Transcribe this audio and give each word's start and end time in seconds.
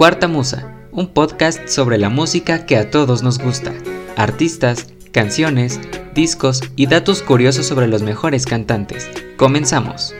Cuarta 0.00 0.28
Musa, 0.28 0.66
un 0.92 1.08
podcast 1.08 1.68
sobre 1.68 1.98
la 1.98 2.08
música 2.08 2.64
que 2.64 2.78
a 2.78 2.90
todos 2.90 3.22
nos 3.22 3.38
gusta, 3.38 3.74
artistas, 4.16 4.86
canciones, 5.12 5.78
discos 6.14 6.62
y 6.74 6.86
datos 6.86 7.22
curiosos 7.22 7.66
sobre 7.66 7.86
los 7.86 8.00
mejores 8.00 8.46
cantantes. 8.46 9.10
Comenzamos. 9.36 10.14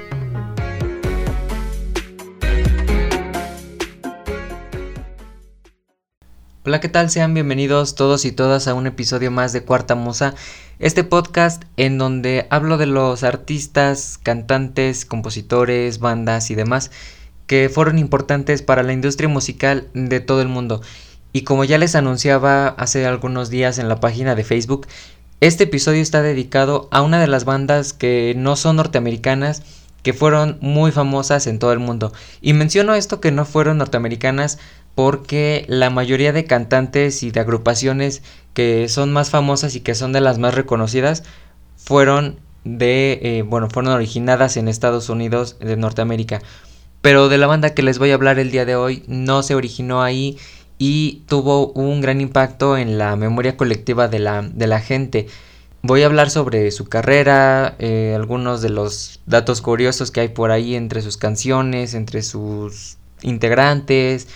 Hola, 6.66 6.80
¿qué 6.80 6.90
tal? 6.90 7.08
Sean 7.08 7.32
bienvenidos 7.32 7.94
todos 7.94 8.26
y 8.26 8.32
todas 8.32 8.68
a 8.68 8.74
un 8.74 8.86
episodio 8.86 9.30
más 9.30 9.54
de 9.54 9.64
Cuarta 9.64 9.94
Musa, 9.94 10.34
este 10.78 11.04
podcast 11.04 11.62
en 11.78 11.96
donde 11.96 12.46
hablo 12.50 12.76
de 12.76 12.84
los 12.84 13.22
artistas, 13.22 14.18
cantantes, 14.22 15.06
compositores, 15.06 16.00
bandas 16.00 16.50
y 16.50 16.54
demás 16.54 16.90
que 17.50 17.68
fueron 17.68 17.98
importantes 17.98 18.62
para 18.62 18.84
la 18.84 18.92
industria 18.92 19.28
musical 19.28 19.88
de 19.92 20.20
todo 20.20 20.40
el 20.40 20.46
mundo. 20.46 20.82
Y 21.32 21.42
como 21.42 21.64
ya 21.64 21.78
les 21.78 21.96
anunciaba 21.96 22.68
hace 22.68 23.06
algunos 23.06 23.50
días 23.50 23.78
en 23.80 23.88
la 23.88 23.98
página 23.98 24.36
de 24.36 24.44
Facebook, 24.44 24.86
este 25.40 25.64
episodio 25.64 26.00
está 26.00 26.22
dedicado 26.22 26.86
a 26.92 27.02
una 27.02 27.20
de 27.20 27.26
las 27.26 27.44
bandas 27.44 27.92
que 27.92 28.34
no 28.36 28.54
son 28.54 28.76
norteamericanas, 28.76 29.64
que 30.04 30.12
fueron 30.12 30.58
muy 30.60 30.92
famosas 30.92 31.48
en 31.48 31.58
todo 31.58 31.72
el 31.72 31.80
mundo. 31.80 32.12
Y 32.40 32.52
menciono 32.52 32.94
esto 32.94 33.20
que 33.20 33.32
no 33.32 33.44
fueron 33.44 33.78
norteamericanas 33.78 34.60
porque 34.94 35.64
la 35.66 35.90
mayoría 35.90 36.32
de 36.32 36.44
cantantes 36.44 37.24
y 37.24 37.32
de 37.32 37.40
agrupaciones 37.40 38.22
que 38.54 38.88
son 38.88 39.12
más 39.12 39.30
famosas 39.30 39.74
y 39.74 39.80
que 39.80 39.96
son 39.96 40.12
de 40.12 40.20
las 40.20 40.38
más 40.38 40.54
reconocidas 40.54 41.24
fueron 41.74 42.38
de, 42.62 43.18
eh, 43.22 43.42
bueno, 43.42 43.68
fueron 43.68 43.92
originadas 43.92 44.56
en 44.56 44.68
Estados 44.68 45.08
Unidos 45.08 45.56
de 45.58 45.76
Norteamérica 45.76 46.42
pero 47.02 47.28
de 47.28 47.38
la 47.38 47.46
banda 47.46 47.74
que 47.74 47.82
les 47.82 47.98
voy 47.98 48.10
a 48.10 48.14
hablar 48.14 48.38
el 48.38 48.50
día 48.50 48.64
de 48.64 48.76
hoy 48.76 49.02
no 49.06 49.42
se 49.42 49.54
originó 49.54 50.02
ahí 50.02 50.38
y 50.78 51.22
tuvo 51.26 51.72
un 51.72 52.00
gran 52.00 52.20
impacto 52.20 52.76
en 52.76 52.98
la 52.98 53.16
memoria 53.16 53.56
colectiva 53.56 54.08
de 54.08 54.18
la, 54.18 54.42
de 54.42 54.66
la 54.66 54.80
gente. 54.80 55.26
Voy 55.82 56.02
a 56.02 56.06
hablar 56.06 56.30
sobre 56.30 56.70
su 56.70 56.86
carrera, 56.86 57.74
eh, 57.78 58.12
algunos 58.14 58.60
de 58.60 58.70
los 58.70 59.20
datos 59.26 59.62
curiosos 59.62 60.10
que 60.10 60.20
hay 60.20 60.28
por 60.28 60.50
ahí 60.50 60.74
entre 60.74 61.00
sus 61.00 61.16
canciones, 61.16 61.94
entre 61.94 62.22
sus 62.22 62.98
integrantes, 63.22 64.28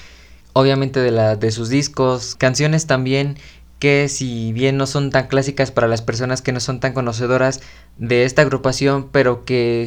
obviamente 0.55 1.01
de, 1.01 1.37
de 1.37 1.51
sus 1.51 1.69
discos, 1.69 2.35
canciones 2.35 2.87
también 2.87 3.37
que 3.79 4.09
si 4.09 4.53
bien 4.53 4.79
no 4.79 4.87
son 4.87 5.11
tan 5.11 5.27
clásicas 5.27 5.71
para 5.71 5.89
las 5.89 6.01
personas 6.01 6.41
que 6.41 6.53
no 6.53 6.61
son 6.61 6.81
tan 6.81 6.95
conocedoras 6.95 7.61
de 7.99 8.25
esta 8.25 8.41
agrupación, 8.41 9.11
pero 9.11 9.45
que 9.45 9.87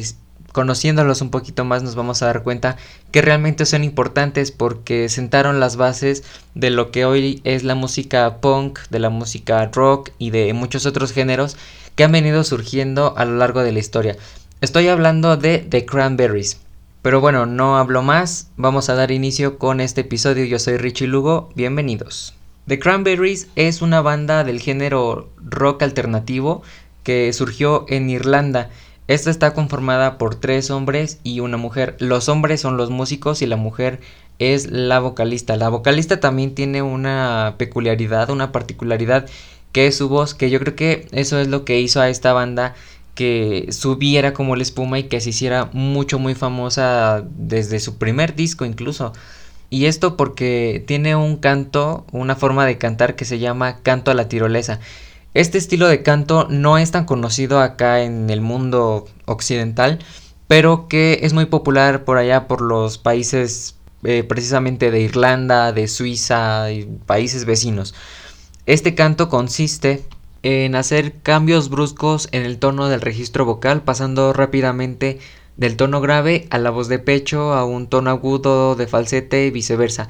conociéndolos 0.52 1.20
un 1.20 1.30
poquito 1.30 1.64
más 1.64 1.82
nos 1.82 1.94
vamos 1.94 2.22
a 2.22 2.26
dar 2.26 2.42
cuenta 2.42 2.76
que 3.10 3.22
realmente 3.22 3.66
son 3.66 3.84
importantes 3.84 4.50
porque 4.50 5.08
sentaron 5.08 5.60
las 5.60 5.76
bases 5.76 6.24
de 6.54 6.70
lo 6.70 6.90
que 6.90 7.04
hoy 7.04 7.40
es 7.44 7.64
la 7.64 7.74
música 7.74 8.38
punk, 8.40 8.80
de 8.90 8.98
la 8.98 9.10
música 9.10 9.66
rock 9.66 10.10
y 10.18 10.30
de 10.30 10.52
muchos 10.52 10.86
otros 10.86 11.12
géneros 11.12 11.56
que 11.94 12.04
han 12.04 12.12
venido 12.12 12.44
surgiendo 12.44 13.14
a 13.16 13.24
lo 13.24 13.36
largo 13.36 13.62
de 13.62 13.72
la 13.72 13.78
historia. 13.78 14.16
Estoy 14.60 14.88
hablando 14.88 15.36
de 15.36 15.58
The 15.58 15.84
Cranberries. 15.84 16.58
Pero 17.02 17.20
bueno, 17.20 17.46
no 17.46 17.78
hablo 17.78 18.02
más, 18.02 18.48
vamos 18.56 18.88
a 18.88 18.94
dar 18.94 19.12
inicio 19.12 19.56
con 19.56 19.80
este 19.80 20.00
episodio. 20.00 20.44
Yo 20.44 20.58
soy 20.58 20.76
Richie 20.76 21.06
Lugo, 21.06 21.48
bienvenidos. 21.54 22.34
The 22.66 22.78
Cranberries 22.78 23.46
es 23.54 23.82
una 23.82 24.02
banda 24.02 24.44
del 24.44 24.60
género 24.60 25.30
rock 25.38 25.82
alternativo 25.84 26.62
que 27.04 27.32
surgió 27.32 27.86
en 27.88 28.10
Irlanda 28.10 28.68
esta 29.08 29.30
está 29.30 29.54
conformada 29.54 30.18
por 30.18 30.34
tres 30.34 30.70
hombres 30.70 31.18
y 31.24 31.40
una 31.40 31.56
mujer. 31.56 31.96
Los 31.98 32.28
hombres 32.28 32.60
son 32.60 32.76
los 32.76 32.90
músicos 32.90 33.40
y 33.40 33.46
la 33.46 33.56
mujer 33.56 34.00
es 34.38 34.70
la 34.70 35.00
vocalista. 35.00 35.56
La 35.56 35.70
vocalista 35.70 36.20
también 36.20 36.54
tiene 36.54 36.82
una 36.82 37.54
peculiaridad, 37.56 38.28
una 38.28 38.52
particularidad 38.52 39.26
que 39.72 39.86
es 39.86 39.96
su 39.96 40.10
voz, 40.10 40.34
que 40.34 40.50
yo 40.50 40.60
creo 40.60 40.76
que 40.76 41.08
eso 41.12 41.38
es 41.38 41.48
lo 41.48 41.64
que 41.64 41.80
hizo 41.80 42.00
a 42.02 42.10
esta 42.10 42.34
banda 42.34 42.74
que 43.14 43.68
subiera 43.70 44.32
como 44.32 44.56
la 44.56 44.62
espuma 44.62 44.98
y 44.98 45.04
que 45.04 45.20
se 45.20 45.30
hiciera 45.30 45.70
mucho 45.72 46.18
muy 46.18 46.34
famosa 46.34 47.24
desde 47.36 47.80
su 47.80 47.96
primer 47.96 48.36
disco 48.36 48.66
incluso. 48.66 49.14
Y 49.70 49.86
esto 49.86 50.16
porque 50.16 50.84
tiene 50.86 51.16
un 51.16 51.36
canto, 51.36 52.06
una 52.12 52.36
forma 52.36 52.66
de 52.66 52.78
cantar 52.78 53.16
que 53.16 53.24
se 53.24 53.38
llama 53.38 53.78
canto 53.82 54.10
a 54.10 54.14
la 54.14 54.28
tirolesa. 54.28 54.80
Este 55.38 55.56
estilo 55.56 55.86
de 55.86 56.02
canto 56.02 56.48
no 56.50 56.78
es 56.78 56.90
tan 56.90 57.04
conocido 57.04 57.60
acá 57.60 58.02
en 58.02 58.28
el 58.28 58.40
mundo 58.40 59.06
occidental, 59.24 60.00
pero 60.48 60.88
que 60.88 61.20
es 61.22 61.32
muy 61.32 61.46
popular 61.46 62.04
por 62.04 62.18
allá 62.18 62.48
por 62.48 62.60
los 62.60 62.98
países 62.98 63.76
eh, 64.02 64.24
precisamente 64.24 64.90
de 64.90 65.00
Irlanda, 65.00 65.70
de 65.70 65.86
Suiza 65.86 66.72
y 66.72 66.86
países 67.06 67.44
vecinos. 67.44 67.94
Este 68.66 68.96
canto 68.96 69.28
consiste 69.28 70.02
en 70.42 70.74
hacer 70.74 71.20
cambios 71.22 71.68
bruscos 71.70 72.28
en 72.32 72.42
el 72.44 72.58
tono 72.58 72.88
del 72.88 73.00
registro 73.00 73.44
vocal, 73.44 73.82
pasando 73.82 74.32
rápidamente 74.32 75.20
del 75.56 75.76
tono 75.76 76.00
grave 76.00 76.48
a 76.50 76.58
la 76.58 76.70
voz 76.70 76.88
de 76.88 76.98
pecho, 76.98 77.52
a 77.52 77.64
un 77.64 77.86
tono 77.86 78.10
agudo 78.10 78.74
de 78.74 78.88
falsete 78.88 79.46
y 79.46 79.52
viceversa, 79.52 80.08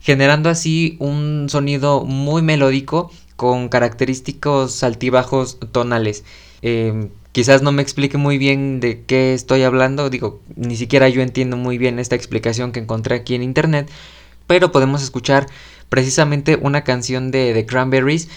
generando 0.00 0.48
así 0.48 0.96
un 1.00 1.48
sonido 1.50 2.02
muy 2.06 2.40
melódico 2.40 3.10
con 3.40 3.70
característicos 3.70 4.82
altibajos 4.82 5.56
tonales. 5.72 6.24
Em, 6.60 7.08
quizás 7.32 7.62
no 7.62 7.72
me 7.72 7.80
explique 7.80 8.18
muy 8.18 8.36
bien 8.36 8.80
de 8.80 9.02
qué 9.06 9.32
estoy 9.32 9.62
hablando, 9.62 10.10
digo, 10.10 10.42
ni 10.56 10.76
siquiera 10.76 11.08
yo 11.08 11.22
entiendo 11.22 11.56
muy 11.56 11.78
bien 11.78 11.98
esta 11.98 12.16
explicación 12.16 12.70
que 12.70 12.80
encontré 12.80 13.16
aquí 13.16 13.34
en 13.34 13.42
internet, 13.42 13.90
pero 14.46 14.72
podemos 14.72 15.02
escuchar 15.02 15.46
precisamente 15.88 16.58
una 16.60 16.84
canción 16.84 17.30
de 17.30 17.54
The 17.54 17.64
Cranberries 17.64 18.28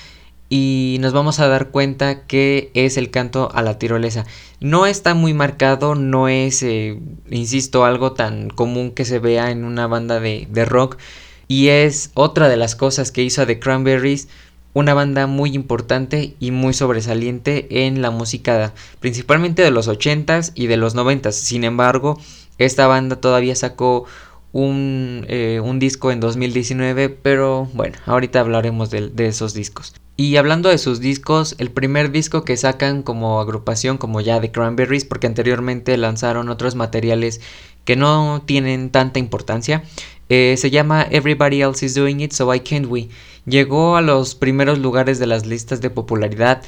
y 0.47 0.99
nos 1.01 1.11
vamos 1.11 1.41
a 1.41 1.49
dar 1.49 1.69
cuenta 1.71 2.25
que 2.25 2.71
es 2.73 2.95
el 2.95 3.11
canto 3.11 3.49
a 3.53 3.61
la 3.61 3.77
tirolesa. 3.77 4.25
No 4.61 4.85
está 4.85 5.15
muy 5.15 5.33
marcado, 5.33 5.95
no 5.95 6.29
es, 6.29 6.63
eh, 6.63 6.97
insisto, 7.29 7.83
algo 7.83 8.13
tan 8.13 8.49
común 8.49 8.91
que 8.91 9.03
se 9.03 9.19
vea 9.19 9.51
en 9.51 9.65
una 9.65 9.85
banda 9.85 10.21
de, 10.21 10.47
de 10.49 10.63
rock 10.63 10.97
y 11.49 11.67
es 11.67 12.11
otra 12.13 12.47
de 12.47 12.55
las 12.55 12.77
cosas 12.77 13.11
que 13.11 13.21
hizo 13.21 13.45
The 13.45 13.59
Cranberries 13.59 14.29
una 14.73 14.93
banda 14.93 15.27
muy 15.27 15.53
importante 15.53 16.35
y 16.39 16.51
muy 16.51 16.73
sobresaliente 16.73 17.85
en 17.85 18.01
la 18.01 18.11
música 18.11 18.73
principalmente 18.99 19.61
de 19.61 19.71
los 19.71 19.87
80s 19.87 20.51
y 20.55 20.67
de 20.67 20.77
los 20.77 20.95
90s. 20.95 21.31
Sin 21.31 21.63
embargo, 21.63 22.19
esta 22.57 22.87
banda 22.87 23.17
todavía 23.17 23.55
sacó 23.55 24.05
un, 24.51 25.25
eh, 25.27 25.59
un 25.63 25.79
disco 25.79 26.11
en 26.11 26.19
2019, 26.19 27.09
pero 27.09 27.67
bueno, 27.73 27.97
ahorita 28.05 28.39
hablaremos 28.39 28.91
de, 28.91 29.09
de, 29.09 29.27
esos 29.27 29.53
discos. 29.53 29.95
Y 30.15 30.35
hablando 30.35 30.69
de 30.69 30.77
sus 30.77 30.99
discos, 30.99 31.55
el 31.57 31.71
primer 31.71 32.11
disco 32.11 32.43
que 32.43 32.55
sacan 32.55 33.01
como 33.01 33.41
agrupación, 33.41 33.97
como 33.97 34.21
ya 34.21 34.39
de 34.39 34.51
Cranberries, 34.51 35.05
porque 35.05 35.25
anteriormente 35.25 35.97
lanzaron 35.97 36.49
otros 36.49 36.75
materiales 36.75 37.41
que 37.85 37.95
no 37.95 38.41
tienen 38.45 38.89
tanta 38.89 39.19
importancia, 39.19 39.83
eh, 40.29 40.55
se 40.57 40.71
llama 40.71 41.05
Everybody 41.11 41.61
Else 41.61 41.85
is 41.85 41.95
Doing 41.95 42.21
It, 42.21 42.31
So 42.31 42.49
Why 42.49 42.61
Can't 42.61 42.87
We. 42.87 43.09
Llegó 43.45 43.97
a 43.97 44.01
los 44.01 44.35
primeros 44.35 44.79
lugares 44.79 45.19
de 45.19 45.27
las 45.27 45.45
listas 45.45 45.81
de 45.81 45.89
popularidad 45.89 46.61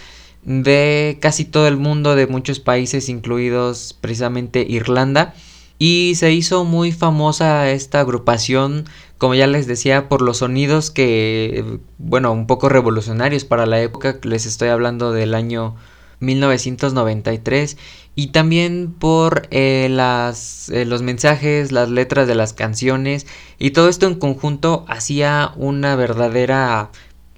de 0.44 1.18
casi 1.22 1.44
todo 1.44 1.68
el 1.68 1.78
mundo, 1.78 2.16
de 2.16 2.28
muchos 2.28 2.60
países, 2.60 3.10
incluidos 3.10 3.98
precisamente 4.00 4.66
Irlanda. 4.68 5.34
Y 5.78 6.14
se 6.16 6.32
hizo 6.32 6.64
muy 6.64 6.92
famosa 6.94 7.70
esta 7.72 8.00
agrupación, 8.00 8.86
como 9.18 9.36
ya 9.36 9.48
les 9.48 9.68
decía, 9.68 10.08
por 10.08 10.22
los 10.22 10.38
sonidos 10.38 10.92
que, 10.92 11.80
bueno, 11.98 12.32
un 12.32 12.48
poco 12.48 12.70
revolucionarios 12.70 13.44
para 13.44 13.66
la 13.66 13.82
época. 13.82 14.20
Les 14.24 14.46
estoy 14.46 14.70
hablando 14.70 15.12
del 15.12 15.34
año 15.34 15.76
1993 16.26 17.78
y 18.16 18.28
también 18.28 18.94
por 18.98 19.48
eh, 19.52 19.88
las, 19.90 20.70
eh, 20.70 20.86
los 20.86 21.02
mensajes, 21.02 21.72
las 21.72 21.90
letras 21.90 22.28
de 22.28 22.36
las 22.36 22.54
canciones 22.54 23.28
y 23.60 23.72
todo 23.72 23.90
esto 23.90 24.08
en 24.08 24.16
conjunto 24.16 24.86
hacía 24.88 25.52
una 25.56 25.96
verdadera 25.96 26.92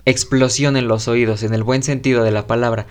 explosión 0.06 0.78
en 0.78 0.88
los 0.88 1.08
oídos, 1.08 1.44
en 1.44 1.54
el 1.54 1.64
buen 1.64 1.84
sentido 1.84 2.24
de 2.24 2.32
la 2.32 2.48
palabra. 2.48 2.88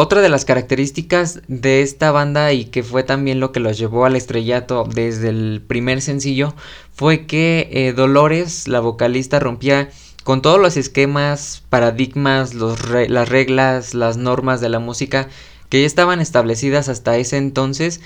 Otra 0.00 0.20
de 0.20 0.28
las 0.28 0.44
características 0.44 1.40
de 1.48 1.82
esta 1.82 2.12
banda 2.12 2.52
y 2.52 2.66
que 2.66 2.84
fue 2.84 3.02
también 3.02 3.40
lo 3.40 3.50
que 3.50 3.58
los 3.58 3.76
llevó 3.78 4.04
al 4.04 4.14
estrellato 4.14 4.84
desde 4.84 5.30
el 5.30 5.60
primer 5.66 6.02
sencillo 6.02 6.54
fue 6.92 7.26
que 7.26 7.68
eh, 7.72 7.92
Dolores, 7.94 8.68
la 8.68 8.78
vocalista, 8.78 9.40
rompía 9.40 9.90
con 10.28 10.42
todos 10.42 10.60
los 10.60 10.76
esquemas, 10.76 11.62
paradigmas, 11.70 12.52
las 12.52 13.28
reglas, 13.30 13.94
las 13.94 14.18
normas 14.18 14.60
de 14.60 14.68
la 14.68 14.78
música 14.78 15.26
que 15.70 15.80
ya 15.80 15.86
estaban 15.86 16.20
establecidas 16.20 16.90
hasta 16.90 17.16
ese 17.16 17.38
entonces 17.38 18.02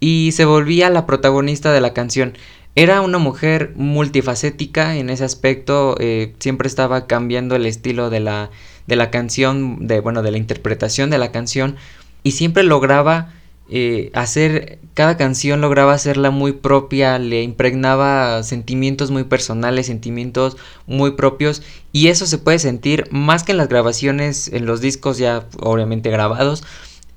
y 0.00 0.32
se 0.32 0.46
volvía 0.46 0.88
la 0.88 1.04
protagonista 1.04 1.74
de 1.74 1.82
la 1.82 1.92
canción. 1.92 2.32
Era 2.76 3.02
una 3.02 3.18
mujer 3.18 3.74
multifacética 3.76 4.96
en 4.96 5.10
ese 5.10 5.24
aspecto, 5.24 5.96
eh, 6.00 6.32
siempre 6.38 6.66
estaba 6.66 7.06
cambiando 7.06 7.56
el 7.56 7.66
estilo 7.66 8.08
de 8.08 8.20
la, 8.20 8.48
de 8.86 8.96
la 8.96 9.10
canción, 9.10 9.86
de, 9.86 10.00
bueno, 10.00 10.22
de 10.22 10.30
la 10.30 10.38
interpretación 10.38 11.10
de 11.10 11.18
la 11.18 11.30
canción 11.30 11.76
y 12.22 12.30
siempre 12.30 12.62
lograba 12.62 13.34
eh, 13.68 14.10
hacer 14.14 14.78
cada 14.94 15.16
canción 15.16 15.60
lograba 15.60 15.92
hacerla 15.92 16.30
muy 16.30 16.52
propia, 16.52 17.18
le 17.18 17.42
impregnaba 17.42 18.42
sentimientos 18.42 19.10
muy 19.10 19.24
personales, 19.24 19.86
sentimientos 19.86 20.56
muy 20.86 21.12
propios 21.12 21.62
y 21.92 22.08
eso 22.08 22.26
se 22.26 22.38
puede 22.38 22.58
sentir 22.58 23.08
más 23.10 23.42
que 23.42 23.52
en 23.52 23.58
las 23.58 23.68
grabaciones, 23.68 24.48
en 24.52 24.66
los 24.66 24.80
discos 24.80 25.18
ya 25.18 25.46
obviamente 25.60 26.10
grabados, 26.10 26.62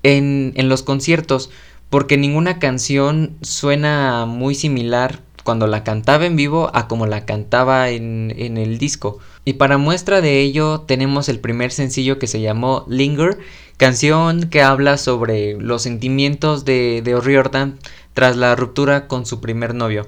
en, 0.02 0.52
en 0.56 0.68
los 0.68 0.82
conciertos, 0.82 1.50
porque 1.88 2.16
ninguna 2.16 2.58
canción 2.58 3.36
suena 3.42 4.26
muy 4.26 4.54
similar 4.54 5.20
cuando 5.44 5.66
la 5.66 5.84
cantaba 5.84 6.26
en 6.26 6.36
vivo 6.36 6.70
a 6.74 6.86
como 6.86 7.06
la 7.06 7.24
cantaba 7.24 7.90
en, 7.90 8.34
en 8.36 8.58
el 8.58 8.78
disco. 8.78 9.18
Y 9.44 9.54
para 9.54 9.78
muestra 9.78 10.20
de 10.20 10.40
ello 10.40 10.82
tenemos 10.82 11.28
el 11.28 11.40
primer 11.40 11.72
sencillo 11.72 12.18
que 12.18 12.26
se 12.26 12.40
llamó 12.40 12.84
Linger, 12.88 13.38
canción 13.80 14.50
que 14.50 14.60
habla 14.60 14.98
sobre 14.98 15.54
los 15.58 15.80
sentimientos 15.80 16.66
de, 16.66 17.00
de 17.02 17.14
O'Riordan 17.14 17.78
tras 18.12 18.36
la 18.36 18.54
ruptura 18.54 19.08
con 19.08 19.24
su 19.24 19.40
primer 19.40 19.74
novio. 19.74 20.06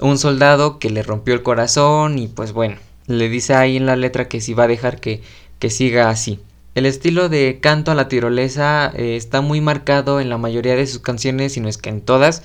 Un 0.00 0.16
soldado 0.16 0.78
que 0.78 0.88
le 0.88 1.02
rompió 1.02 1.34
el 1.34 1.42
corazón 1.42 2.18
y 2.18 2.28
pues 2.28 2.54
bueno, 2.54 2.78
le 3.08 3.28
dice 3.28 3.52
ahí 3.52 3.76
en 3.76 3.84
la 3.84 3.94
letra 3.94 4.26
que 4.26 4.40
si 4.40 4.54
va 4.54 4.64
a 4.64 4.68
dejar 4.68 5.00
que, 5.00 5.20
que 5.58 5.68
siga 5.68 6.08
así. 6.08 6.40
El 6.74 6.86
estilo 6.86 7.28
de 7.28 7.58
canto 7.60 7.90
a 7.90 7.94
la 7.94 8.08
tirolesa 8.08 8.90
eh, 8.96 9.16
está 9.16 9.42
muy 9.42 9.60
marcado 9.60 10.18
en 10.18 10.30
la 10.30 10.38
mayoría 10.38 10.74
de 10.74 10.86
sus 10.86 11.00
canciones, 11.00 11.52
si 11.52 11.60
no 11.60 11.68
es 11.68 11.76
que 11.76 11.90
en 11.90 12.00
todas. 12.00 12.42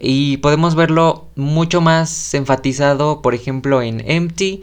Y 0.00 0.38
podemos 0.38 0.74
verlo 0.74 1.28
mucho 1.36 1.80
más 1.80 2.34
enfatizado, 2.34 3.22
por 3.22 3.36
ejemplo, 3.36 3.82
en 3.82 4.02
Empty 4.10 4.62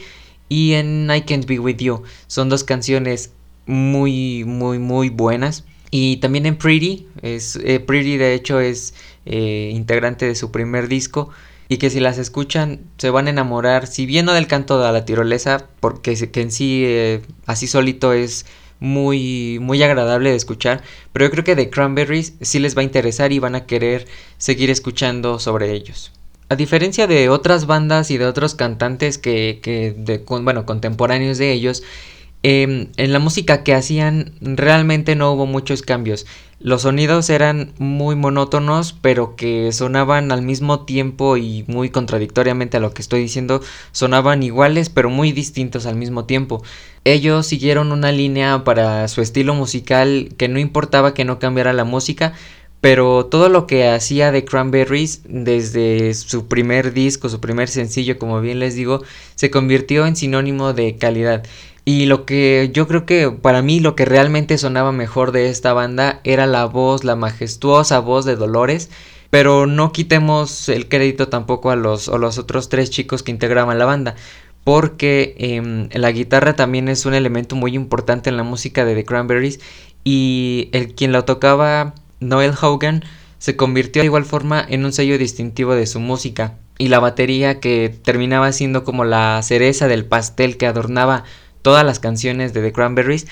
y 0.49 0.73
en 0.73 1.09
I 1.09 1.21
Can't 1.21 1.45
Be 1.45 1.59
With 1.59 1.77
You. 1.77 2.03
Son 2.27 2.49
dos 2.49 2.65
canciones 2.65 3.31
muy, 3.65 4.43
muy, 4.45 4.79
muy 4.79 5.09
buenas. 5.09 5.65
Y 5.91 6.17
también 6.17 6.45
en 6.45 6.57
Pretty, 6.57 7.07
es, 7.21 7.57
eh, 7.63 7.79
Pretty 7.79 8.17
de 8.17 8.33
hecho 8.33 8.59
es 8.59 8.93
eh, 9.25 9.71
integrante 9.73 10.25
de 10.25 10.35
su 10.35 10.51
primer 10.51 10.87
disco 10.87 11.29
y 11.69 11.77
que 11.77 11.89
si 11.89 11.99
las 11.99 12.17
escuchan 12.17 12.81
se 12.97 13.09
van 13.09 13.27
a 13.27 13.31
enamorar, 13.31 13.87
si 13.87 14.05
bien 14.05 14.25
no 14.25 14.33
del 14.33 14.47
canto 14.47 14.79
de 14.79 14.91
la 14.91 15.05
tirolesa, 15.05 15.67
porque 15.79 16.15
que 16.29 16.41
en 16.41 16.51
sí 16.51 16.83
eh, 16.85 17.21
así 17.45 17.67
solito 17.67 18.13
es 18.13 18.45
muy, 18.79 19.57
muy 19.61 19.81
agradable 19.81 20.31
de 20.31 20.35
escuchar, 20.35 20.83
pero 21.13 21.25
yo 21.25 21.31
creo 21.31 21.43
que 21.43 21.55
de 21.55 21.69
Cranberries 21.69 22.33
sí 22.41 22.59
les 22.59 22.75
va 22.75 22.81
a 22.81 22.83
interesar 22.83 23.31
y 23.31 23.39
van 23.39 23.55
a 23.55 23.65
querer 23.65 24.05
seguir 24.37 24.69
escuchando 24.69 25.39
sobre 25.39 25.71
ellos. 25.71 26.11
A 26.49 26.55
diferencia 26.55 27.07
de 27.07 27.29
otras 27.29 27.65
bandas 27.65 28.11
y 28.11 28.17
de 28.17 28.25
otros 28.25 28.53
cantantes 28.53 29.17
que, 29.17 29.59
que 29.63 29.95
de, 29.97 30.19
bueno, 30.27 30.65
contemporáneos 30.65 31.39
de 31.39 31.51
ellos, 31.51 31.81
Em, 32.47 32.89
en 32.97 33.11
la 33.11 33.17
música 33.17 33.63
que 33.63 33.73
hacían 33.73 34.33
realmente 34.39 35.15
no 35.15 35.31
hubo 35.31 35.47
muchos 35.47 35.81
cambios. 35.81 36.27
Los 36.59 36.83
sonidos 36.83 37.31
eran 37.31 37.73
muy 37.79 38.15
monótonos, 38.15 38.93
pero 38.93 39.35
que 39.35 39.71
sonaban 39.71 40.31
al 40.31 40.43
mismo 40.43 40.85
tiempo 40.85 41.37
y 41.37 41.65
muy 41.65 41.89
contradictoriamente 41.89 42.77
a 42.77 42.81
lo 42.81 42.93
que 42.93 43.01
estoy 43.01 43.21
diciendo, 43.21 43.61
sonaban 43.93 44.43
iguales 44.43 44.89
pero 44.89 45.09
muy 45.09 45.31
distintos 45.31 45.87
al 45.87 45.95
mismo 45.95 46.25
tiempo. 46.25 46.61
Ellos 47.03 47.47
siguieron 47.47 47.91
una 47.91 48.11
línea 48.11 48.63
para 48.63 49.07
su 49.07 49.21
estilo 49.21 49.55
musical 49.55 50.29
que 50.37 50.47
no 50.47 50.59
importaba 50.59 51.15
que 51.15 51.25
no 51.25 51.39
cambiara 51.39 51.73
la 51.73 51.83
música, 51.83 52.33
pero 52.79 53.25
todo 53.25 53.49
lo 53.49 53.65
que 53.65 53.87
hacía 53.87 54.31
de 54.31 54.45
Cranberries 54.45 55.21
desde 55.27 56.13
su 56.13 56.47
primer 56.47 56.93
disco, 56.93 57.27
su 57.27 57.41
primer 57.41 57.69
sencillo, 57.69 58.19
como 58.19 58.39
bien 58.39 58.59
les 58.59 58.75
digo, 58.75 59.01
se 59.33 59.49
convirtió 59.49 60.05
en 60.05 60.15
sinónimo 60.15 60.73
de 60.73 60.95
calidad. 60.97 61.43
Y 61.87 62.07
lo 62.07 62.25
que 62.25 62.71
yo 62.73 62.87
creo 62.87 63.05
que 63.05 63.29
para 63.29 63.61
mí 63.61 63.79
lo 63.79 63.95
que 63.95 64.05
realmente 64.05 64.57
sonaba 64.57 64.91
mejor 64.91 65.31
de 65.31 65.49
esta 65.49 65.71
banda 65.71 66.19
era 66.23 66.47
la 66.47 66.65
voz, 66.65 67.03
la 67.03 67.15
majestuosa 67.15 67.99
voz 67.99 68.25
de 68.25 68.35
Dolores. 68.35 68.89
Pero 69.29 69.67
no 69.67 69.91
quitemos 69.91 70.67
el 70.67 70.89
crédito 70.89 71.27
tampoco 71.27 71.69
a 71.69 71.75
los, 71.75 72.07
los 72.07 72.39
otros 72.39 72.69
tres 72.69 72.89
chicos 72.89 73.21
que 73.21 73.31
integraban 73.31 73.77
la 73.77 73.85
banda. 73.85 74.15
Porque 74.63 75.35
em, 75.37 75.89
la 75.91 76.11
guitarra 76.11 76.55
también 76.55 76.89
es 76.89 77.05
un 77.05 77.13
elemento 77.13 77.55
muy 77.55 77.75
importante 77.75 78.31
en 78.31 78.37
la 78.37 78.43
música 78.43 78.83
de 78.83 78.95
The 78.95 79.05
Cranberries. 79.05 79.59
Y 80.03 80.69
el 80.71 80.95
quien 80.95 81.11
lo 81.11 81.23
tocaba, 81.23 81.93
Noel 82.19 82.53
Hogan, 82.59 83.03
se 83.37 83.55
convirtió 83.55 84.01
de 84.01 84.07
igual 84.07 84.25
forma 84.25 84.65
en 84.67 84.85
un 84.85 84.91
sello 84.91 85.19
distintivo 85.19 85.75
de 85.75 85.85
su 85.85 85.99
música. 85.99 86.55
Y 86.79 86.87
la 86.87 86.99
batería 86.99 87.59
que 87.59 87.95
terminaba 88.03 88.51
siendo 88.51 88.83
como 88.83 89.05
la 89.05 89.39
cereza 89.43 89.87
del 89.87 90.05
pastel 90.05 90.57
que 90.57 90.65
adornaba 90.65 91.25
todas 91.65 91.83
las 91.83 91.99
canciones 91.99 92.53
de 92.53 92.61
The 92.61 92.71
Cranberries, 92.71 93.25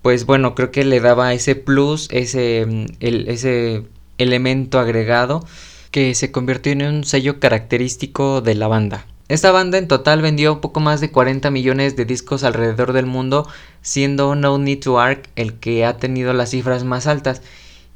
pues 0.00 0.24
bueno, 0.24 0.54
creo 0.54 0.70
que 0.70 0.86
le 0.86 1.00
daba 1.00 1.34
ese 1.34 1.54
plus, 1.54 2.08
ese, 2.10 2.64
mm, 2.64 2.86
ese 2.98 3.82
elemento 4.16 4.78
agregado 4.78 5.44
que 5.90 6.14
se 6.14 6.32
convirtió 6.32 6.72
en 6.72 6.80
un 6.80 7.04
sello 7.04 7.38
característico 7.40 8.40
de 8.40 8.54
la 8.54 8.68
banda. 8.68 9.04
Esta 9.28 9.52
banda 9.52 9.76
en 9.76 9.86
total 9.86 10.22
vendió 10.22 10.62
poco 10.62 10.80
más 10.80 11.02
de 11.02 11.10
40 11.10 11.50
millones 11.50 11.94
de 11.94 12.06
discos 12.06 12.42
alrededor 12.42 12.94
del 12.94 13.04
mundo, 13.04 13.46
siendo 13.82 14.34
No 14.34 14.56
Need 14.56 14.80
to 14.80 14.98
Arc 14.98 15.28
el 15.36 15.52
que 15.52 15.84
ha 15.84 15.98
tenido 15.98 16.32
las 16.32 16.52
cifras 16.52 16.84
más 16.84 17.06
altas. 17.06 17.42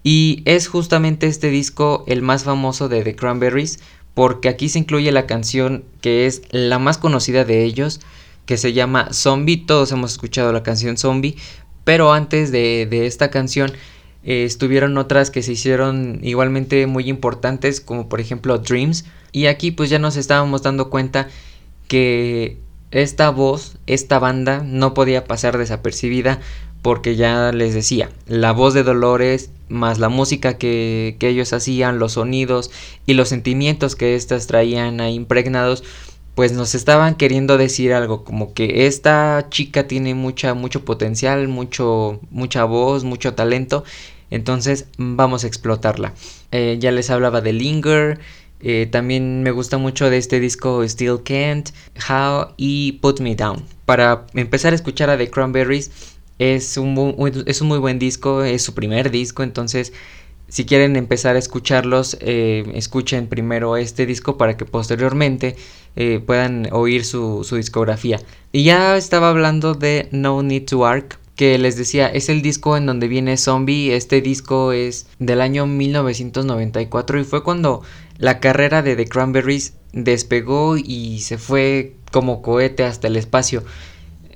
Y 0.02 0.42
es 0.44 0.68
justamente 0.68 1.28
este 1.28 1.48
disco 1.48 2.04
el 2.06 2.20
más 2.20 2.44
famoso 2.44 2.90
de 2.90 3.04
The 3.04 3.16
Cranberries, 3.16 3.80
porque 4.12 4.50
aquí 4.50 4.68
se 4.68 4.80
incluye 4.80 5.12
la 5.12 5.26
canción 5.26 5.82
que 6.02 6.26
es 6.26 6.42
la 6.50 6.78
más 6.78 6.98
conocida 6.98 7.46
de 7.46 7.64
ellos, 7.64 8.00
que 8.48 8.56
se 8.56 8.72
llama 8.72 9.10
Zombie. 9.12 9.58
Todos 9.58 9.92
hemos 9.92 10.12
escuchado 10.12 10.54
la 10.54 10.62
canción 10.62 10.96
Zombie, 10.96 11.36
pero 11.84 12.14
antes 12.14 12.50
de, 12.50 12.88
esta 13.06 13.30
canción 13.30 13.70
eh, 14.24 14.44
estuvieron 14.44 14.96
otras 14.96 15.30
que 15.30 15.42
se 15.42 15.52
hicieron 15.52 16.20
igualmente 16.22 16.86
muy 16.86 17.10
importantes, 17.10 17.82
como 17.82 18.08
por 18.08 18.22
ejemplo 18.22 18.56
Dreams. 18.56 19.04
Y 19.32 19.46
aquí 19.46 19.70
pues 19.70 19.90
ya 19.90 19.98
nos 19.98 20.16
estábamos 20.16 20.62
dando 20.62 20.88
cuenta 20.88 21.28
que 21.88 22.56
esta 22.90 23.28
voz, 23.28 23.76
esta 23.86 24.18
banda 24.18 24.62
no 24.64 24.94
podía 24.94 25.26
pasar 25.26 25.58
desapercibida 25.58 26.40
porque 26.80 27.16
ya 27.16 27.52
les 27.52 27.74
decía, 27.74 28.08
la 28.26 28.52
voz 28.52 28.72
de 28.72 28.82
Dolores 28.82 29.50
más 29.68 29.98
la 29.98 30.08
música 30.08 30.56
que, 30.56 31.16
que 31.18 31.28
ellos 31.28 31.52
hacían, 31.52 31.98
los 31.98 32.12
sonidos 32.12 32.70
y 33.04 33.12
los 33.12 33.28
sentimientos 33.28 33.94
que 33.94 34.14
éstas 34.14 34.46
traían 34.46 35.02
ahí 35.02 35.14
impregnados, 35.14 35.84
pues 36.38 36.52
nos 36.52 36.76
estaban 36.76 37.16
queriendo 37.16 37.58
decir 37.58 37.92
algo 37.92 38.22
como 38.22 38.54
que 38.54 38.86
esta 38.86 39.48
chica 39.50 39.88
tiene 39.88 40.14
mucha 40.14 40.54
mucho 40.54 40.84
potencial, 40.84 41.48
mucho 41.48 42.20
mucha 42.30 42.62
voz, 42.62 43.02
mucho 43.02 43.34
talento, 43.34 43.82
entonces 44.30 44.86
vamos 44.98 45.42
a 45.42 45.48
explotarla. 45.48 46.14
Eh, 46.52 46.76
ya 46.78 46.92
les 46.92 47.10
hablaba 47.10 47.40
de 47.40 47.52
Linger, 47.52 48.20
eh, 48.60 48.86
también 48.88 49.42
me 49.42 49.50
gusta 49.50 49.78
mucho 49.78 50.10
de 50.10 50.18
este 50.18 50.38
disco 50.38 50.84
Still 50.88 51.24
Can't, 51.24 51.70
How 52.08 52.54
y 52.56 52.92
Put 53.02 53.18
Me 53.18 53.34
Down. 53.34 53.64
Para 53.84 54.28
empezar 54.32 54.72
a 54.74 54.76
escuchar 54.76 55.10
a 55.10 55.18
The 55.18 55.30
Cranberries 55.30 55.90
es 56.38 56.76
un, 56.76 57.16
es 57.46 57.60
un 57.60 57.66
muy 57.66 57.80
buen 57.80 57.98
disco, 57.98 58.44
es 58.44 58.62
su 58.62 58.74
primer 58.74 59.10
disco, 59.10 59.42
entonces 59.42 59.92
si 60.48 60.64
quieren 60.64 60.96
empezar 60.96 61.36
a 61.36 61.38
escucharlos, 61.38 62.16
eh, 62.20 62.64
escuchen 62.74 63.28
primero 63.28 63.76
este 63.76 64.06
disco 64.06 64.38
para 64.38 64.56
que 64.56 64.64
posteriormente 64.64 65.56
eh, 65.96 66.20
puedan 66.24 66.68
oír 66.72 67.04
su, 67.04 67.44
discografía. 67.54 68.20
Y 68.50 68.64
ya 68.64 68.96
estaba 68.96 69.28
hablando 69.28 69.74
de 69.74 70.08
No 70.10 70.42
Need 70.42 70.64
to 70.64 70.86
Arc, 70.86 71.18
que 71.36 71.58
les 71.58 71.76
decía, 71.76 72.08
es 72.08 72.30
el 72.30 72.40
disco 72.40 72.76
en 72.76 72.86
donde 72.86 73.08
viene 73.08 73.36
Zombie. 73.36 73.94
Este 73.94 74.22
disco 74.22 74.72
es 74.72 75.06
del 75.18 75.42
año 75.42 75.66
1994 75.66 77.20
y 77.20 77.24
fue 77.24 77.44
cuando 77.44 77.82
la 78.16 78.40
carrera 78.40 78.82
de 78.82 78.96
The 78.96 79.06
Cranberries 79.06 79.74
despegó 79.92 80.76
y 80.78 81.20
se 81.20 81.36
fue 81.36 81.94
como 82.10 82.40
cohete 82.40 82.84
hasta 82.84 83.08
el 83.08 83.16
espacio. 83.16 83.64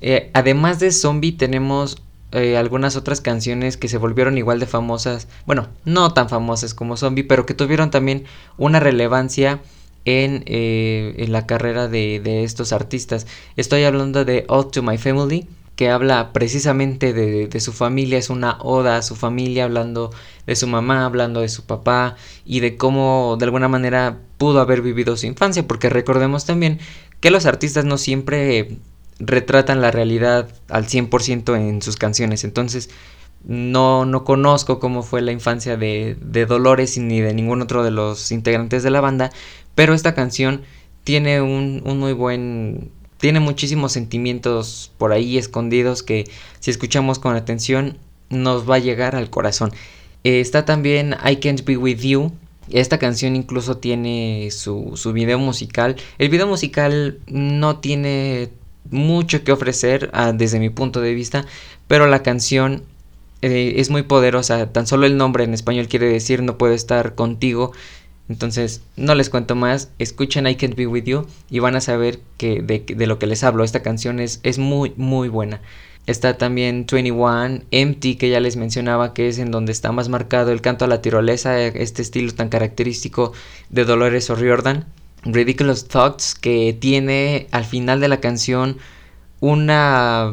Eh, 0.01 0.31
además 0.35 0.79
de 0.79 0.93
Zombie 0.93 1.33
tenemos 1.33 2.03
eh, 2.33 2.57
algunas 2.57 2.97
otras 2.97 3.21
canciones 3.21 3.77
que 3.77 3.89
se 3.89 3.99
volvieron 3.99 4.39
igual 4.39 4.59
de 4.59 4.67
famosas, 4.67 5.29
bueno, 5.47 5.69
no 5.85 6.15
tan 6.15 6.29
famosas 6.29 6.73
como 6.75 6.97
Zombie, 6.97 7.25
pero 7.25 7.47
que 7.47 7.55
tuvieron 7.55 7.91
también 7.91 8.25
una 8.57 8.81
relevancia 8.81 9.61
en, 10.05 10.43
eh, 10.47 11.27
la 11.29 11.47
carrera 11.47 11.89
de, 11.89 12.45
estos 12.45 12.73
artistas. 12.73 13.27
Estoy 13.57 13.85
hablando 13.85 14.25
de 14.25 14.45
All 14.49 14.71
to 14.71 14.83
My 14.83 14.99
Family, 14.99 15.47
que 15.77 15.91
habla 15.91 16.33
precisamente 16.33 17.13
de, 17.13 17.61
su 17.61 17.73
familia, 17.73 18.19
es 18.19 18.31
una 18.31 18.59
oda 18.61 18.97
a 18.97 19.03
su 19.03 19.15
familia, 19.15 19.65
hablando 19.65 20.11
de 20.47 20.57
su 20.57 20.67
mamá, 20.67 21.05
hablando 21.05 21.41
de 21.41 21.49
su 21.49 21.65
papá 21.67 22.17
y 22.45 22.61
de 22.61 22.77
cómo 22.77 23.37
de 23.39 23.45
alguna 23.45 23.69
manera 23.69 24.19
pudo 24.39 24.61
haber 24.61 24.83
vivido 24.83 25.17
su 25.17 25.27
infancia, 25.27 25.67
porque 25.67 25.89
recordemos 25.89 26.45
también 26.45 26.79
que 27.21 27.31
los 27.31 27.47
artistas 27.47 27.85
no 27.85 27.99
siempre 27.99 28.79
retratan 29.25 29.81
la 29.81 29.91
realidad 29.91 30.49
al 30.69 30.87
100% 30.87 31.57
en 31.57 31.81
sus 31.81 31.97
canciones. 31.97 32.45
Entonces, 32.45 32.91
no, 33.45 34.05
no 34.05 34.25
conozco 34.25 34.79
cómo 34.79 35.03
fue 35.03 35.23
la 35.23 35.33
infancia 35.33 35.77
de, 35.77 36.17
de, 36.21 36.47
Dolores 36.47 36.97
ni 36.99 37.21
de 37.21 37.35
ningún 37.35 37.63
otro 37.63 37.83
de 37.83 37.91
los 37.91 38.31
integrantes 38.33 38.83
de 38.83 38.91
la 38.91 39.01
banda, 39.01 39.31
pero 39.75 39.95
esta 39.95 40.15
canción 40.15 40.63
tiene 41.05 41.41
un, 41.41 41.83
un 41.85 41.99
muy 41.99 42.13
buen... 42.13 42.91
tiene 43.19 43.41
muchísimos 43.41 43.93
sentimientos 43.93 44.93
por 44.99 45.13
ahí 45.13 45.39
escondidos 45.39 46.03
que 46.03 46.29
si 46.61 46.71
escuchamos 46.71 47.19
con 47.19 47.35
atención 47.35 47.99
nos 48.29 48.69
va 48.69 48.77
a 48.77 48.81
llegar 48.81 49.17
al 49.17 49.31
corazón. 49.31 49.73
Eh, 50.25 50.41
está 50.41 50.65
también 50.65 51.17
I 51.25 51.37
Can't 51.37 51.65
Be 51.65 51.77
With 51.77 52.01
You. 52.01 52.33
Esta 52.71 52.99
canción 52.99 53.35
incluso 53.35 53.79
tiene 53.79 54.49
su, 54.53 54.93
su 54.95 55.13
video 55.13 55.39
musical. 55.39 55.97
El 56.19 56.29
video 56.29 56.47
musical 56.47 57.19
no 57.27 57.79
tiene 57.79 58.51
mucho 58.93 59.45
que 59.45 59.53
ofrecer 59.53 60.11
ah, 60.13 60.33
desde 60.33 60.61
mi 60.61 60.71
punto 60.71 61.01
de 61.01 61.15
vista, 61.15 61.45
pero 61.89 62.07
la 62.07 62.23
canción 62.23 62.85
eh, 63.43 63.75
es 63.77 63.91
muy 63.91 64.03
poderosa. 64.03 64.73
Tan 64.73 64.87
solo 64.87 65.07
el 65.07 65.17
nombre 65.17 65.45
en 65.45 65.55
español 65.55 65.89
quiere 65.89 66.07
decir 66.07 66.43
no 66.43 66.59
puedo 66.59 66.75
estar 66.75 67.15
contigo. 67.15 67.73
Entonces, 68.29 68.83
no 68.97 69.15
les 69.15 69.31
cuento 69.31 69.55
más, 69.57 69.91
escuchen 69.99 70.47
I 70.47 70.55
Can't 70.55 70.77
Be 70.77 70.87
With 70.87 71.05
You 71.05 71.27
y 71.51 71.59
van 71.59 71.77
a 71.77 71.81
saber 71.81 72.21
que 72.39 72.63
de, 72.63 73.07
lo 73.07 73.19
que 73.19 73.27
les 73.27 73.43
hablo. 73.43 73.65
Esta 73.65 73.83
canción 73.83 74.21
es, 74.21 74.41
es 74.43 74.59
muy, 74.59 74.93
muy 74.97 75.29
buena. 75.29 75.61
Está 76.07 76.37
también 76.39 76.87
21, 76.91 77.63
Empty, 77.71 78.17
que 78.17 78.31
ya 78.31 78.41
les 78.41 78.57
mencionaba, 78.57 79.15
que 79.15 79.29
es 79.29 79.39
en 79.39 79.51
donde 79.51 79.73
está 79.73 79.93
más 79.93 80.09
marcado 80.09 80.51
el 80.51 80.61
canto 80.61 80.85
a 80.85 80.89
la 80.89 81.01
tirolesa, 81.01 81.61
este 81.61 82.03
estilo 82.03 82.33
tan 82.35 82.49
característico 82.49 83.33
de 83.71 83.85
Dolores 83.85 84.29
O'Riordan. 84.31 84.87
Ridiculous 85.25 85.89
Thoughts, 85.89 86.35
que 86.35 86.77
tiene 86.79 87.47
al 87.51 87.65
final 87.65 88.01
de 88.01 88.09
la 88.09 88.21
canción 88.21 88.79
una, 89.41 90.33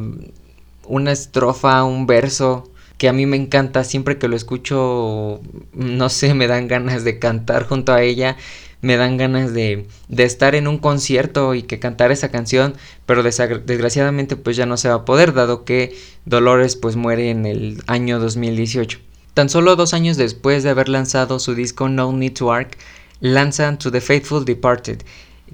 una 0.87 1.11
estrofa, 1.11 1.83
un 1.83 2.07
verso 2.07 2.69
que 2.99 3.07
a 3.07 3.13
mí 3.13 3.25
me 3.25 3.37
encanta, 3.37 3.85
siempre 3.85 4.17
que 4.17 4.27
lo 4.27 4.35
escucho, 4.35 5.39
no 5.73 6.09
sé, 6.09 6.33
me 6.33 6.47
dan 6.47 6.67
ganas 6.67 7.05
de 7.05 7.17
cantar 7.17 7.65
junto 7.65 7.93
a 7.93 8.01
ella, 8.01 8.35
me 8.81 8.97
dan 8.97 9.15
ganas 9.15 9.53
de, 9.53 9.87
de 10.09 10.23
estar 10.23 10.53
en 10.53 10.67
un 10.67 10.79
concierto 10.79 11.55
y 11.55 11.63
que 11.63 11.79
cantar 11.79 12.11
esa 12.11 12.29
canción, 12.29 12.75
pero 13.05 13.23
desgraciadamente 13.23 14.35
pues 14.35 14.57
ya 14.57 14.65
no 14.65 14.75
se 14.75 14.89
va 14.89 14.95
a 14.95 15.05
poder, 15.05 15.33
dado 15.33 15.63
que 15.63 15.95
Dolores 16.25 16.75
pues 16.75 16.97
muere 16.97 17.29
en 17.29 17.45
el 17.45 17.81
año 17.87 18.19
2018. 18.19 18.99
Tan 19.33 19.47
solo 19.47 19.77
dos 19.77 19.93
años 19.93 20.17
después 20.17 20.63
de 20.63 20.71
haber 20.71 20.89
lanzado 20.89 21.39
su 21.39 21.55
disco 21.55 21.87
No 21.87 22.11
Need 22.11 22.33
to 22.33 22.51
Arc, 22.51 22.77
lanzan 23.21 23.77
To 23.79 23.91
the 23.91 24.01
Faithful 24.01 24.45
Departed, 24.45 25.01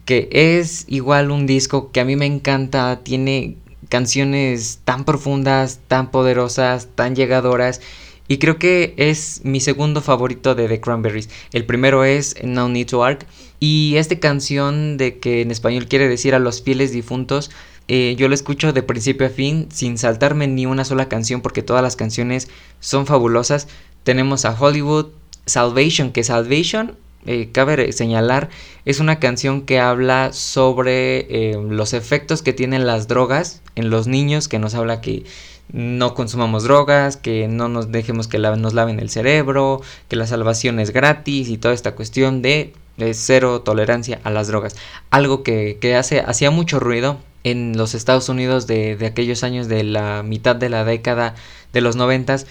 que 0.05 0.29
es 0.31 0.86
igual 0.88 1.31
un 1.31 1.45
disco 1.45 1.91
que 1.91 2.00
a 2.00 2.05
mí 2.05 2.15
me 2.15 2.25
encanta, 2.25 3.01
tiene 3.03 3.57
canciones 3.89 4.79
tan 4.84 5.05
profundas, 5.05 5.79
tan 5.88 6.12
poderosas, 6.12 6.89
tan 6.95 7.15
llegadoras. 7.15 7.81
Y 8.27 8.39
creo 8.39 8.57
que 8.57 8.95
es 8.98 9.41
mi 9.43 9.60
segundo 9.60 10.01
favorito 10.01 10.55
de 10.55 10.67
The 10.67 10.81
Cranberries. 10.81 11.29
El 11.51 11.65
primero 11.65 12.03
es 12.03 12.36
No 12.43 12.67
Need 12.69 12.88
to 12.88 13.03
Arc. 13.03 13.27
Y 13.60 13.95
esta 13.98 14.19
canción 14.19 14.98
de 14.98 15.19
que 15.19 15.41
en 15.41 15.51
español 15.51 15.88
quiere 15.88 16.07
decir 16.07 16.34
a 16.34 16.39
los 16.39 16.63
fieles 16.63 16.91
difuntos, 16.91 17.51
eh, 17.88 18.15
yo 18.17 18.27
lo 18.27 18.34
escucho 18.34 18.74
de 18.74 18.81
principio 18.81 19.27
a 19.27 19.29
fin 19.29 19.67
sin 19.72 20.00
saltarme 20.00 20.48
ni 20.48 20.65
una 20.65 20.86
sola 20.86 21.07
canción 21.07 21.41
porque 21.41 21.62
todas 21.62 21.84
las 21.84 21.95
canciones 21.95 22.50
son 22.79 23.05
fabulosas. 23.05 23.67
Tenemos 24.03 24.45
a 24.45 24.60
Hollywood, 24.60 25.07
Salvation, 25.45 26.12
que 26.12 26.24
Salvation 26.24 26.98
eh, 27.25 27.50
cabe 27.51 27.91
señalar, 27.91 28.50
es 28.86 29.00
una 29.00 29.20
canción 29.20 29.62
que 29.62 29.79
habla 29.79 30.32
sobre 30.34 31.20
eh, 31.29 31.58
los 31.70 31.94
efectos 31.94 32.41
que 32.41 32.53
tienen 32.53 32.86
las 32.86 33.08
drogas 33.08 33.62
en 33.75 33.89
los 33.89 34.08
niños, 34.08 34.48
que 34.48 34.60
nos 34.60 34.75
habla 34.75 35.01
que 35.01 35.24
no 35.72 36.13
consumamos 36.13 36.63
drogas, 36.63 37.17
que 37.17 37.48
no 37.48 37.70
nos 37.70 37.91
dejemos 37.91 38.27
que 38.27 38.38
nos 38.38 38.74
laven 38.74 39.00
el 39.00 39.10
cerebro, 39.10 39.82
que 40.08 40.15
la 40.15 40.27
salvación 40.27 40.79
es 40.79 40.91
gratis 40.91 41.50
y 41.50 41.58
toda 41.58 41.74
esta 41.74 41.96
cuestión 41.96 42.41
de, 42.41 42.74
cero 43.13 43.62
tolerancia 43.62 44.20
a 44.24 44.29
las 44.29 44.48
drogas. 44.48 44.75
Algo 45.10 45.44
que, 45.44 45.96
hace, 45.98 46.20
hacía 46.22 46.51
mucho 46.51 46.79
ruido 46.79 47.17
en 47.44 47.77
los 47.77 47.96
Estados 47.96 48.29
Unidos 48.29 48.67
de, 48.67 48.96
de 48.96 49.05
aquellos 49.08 49.44
años 49.44 49.67
de 49.67 49.84
la 49.84 50.24
mitad 50.24 50.55
de 50.55 50.70
la 50.70 50.84
década 50.86 51.36
de 51.74 51.82
los 51.82 51.96
noventas 51.96 52.46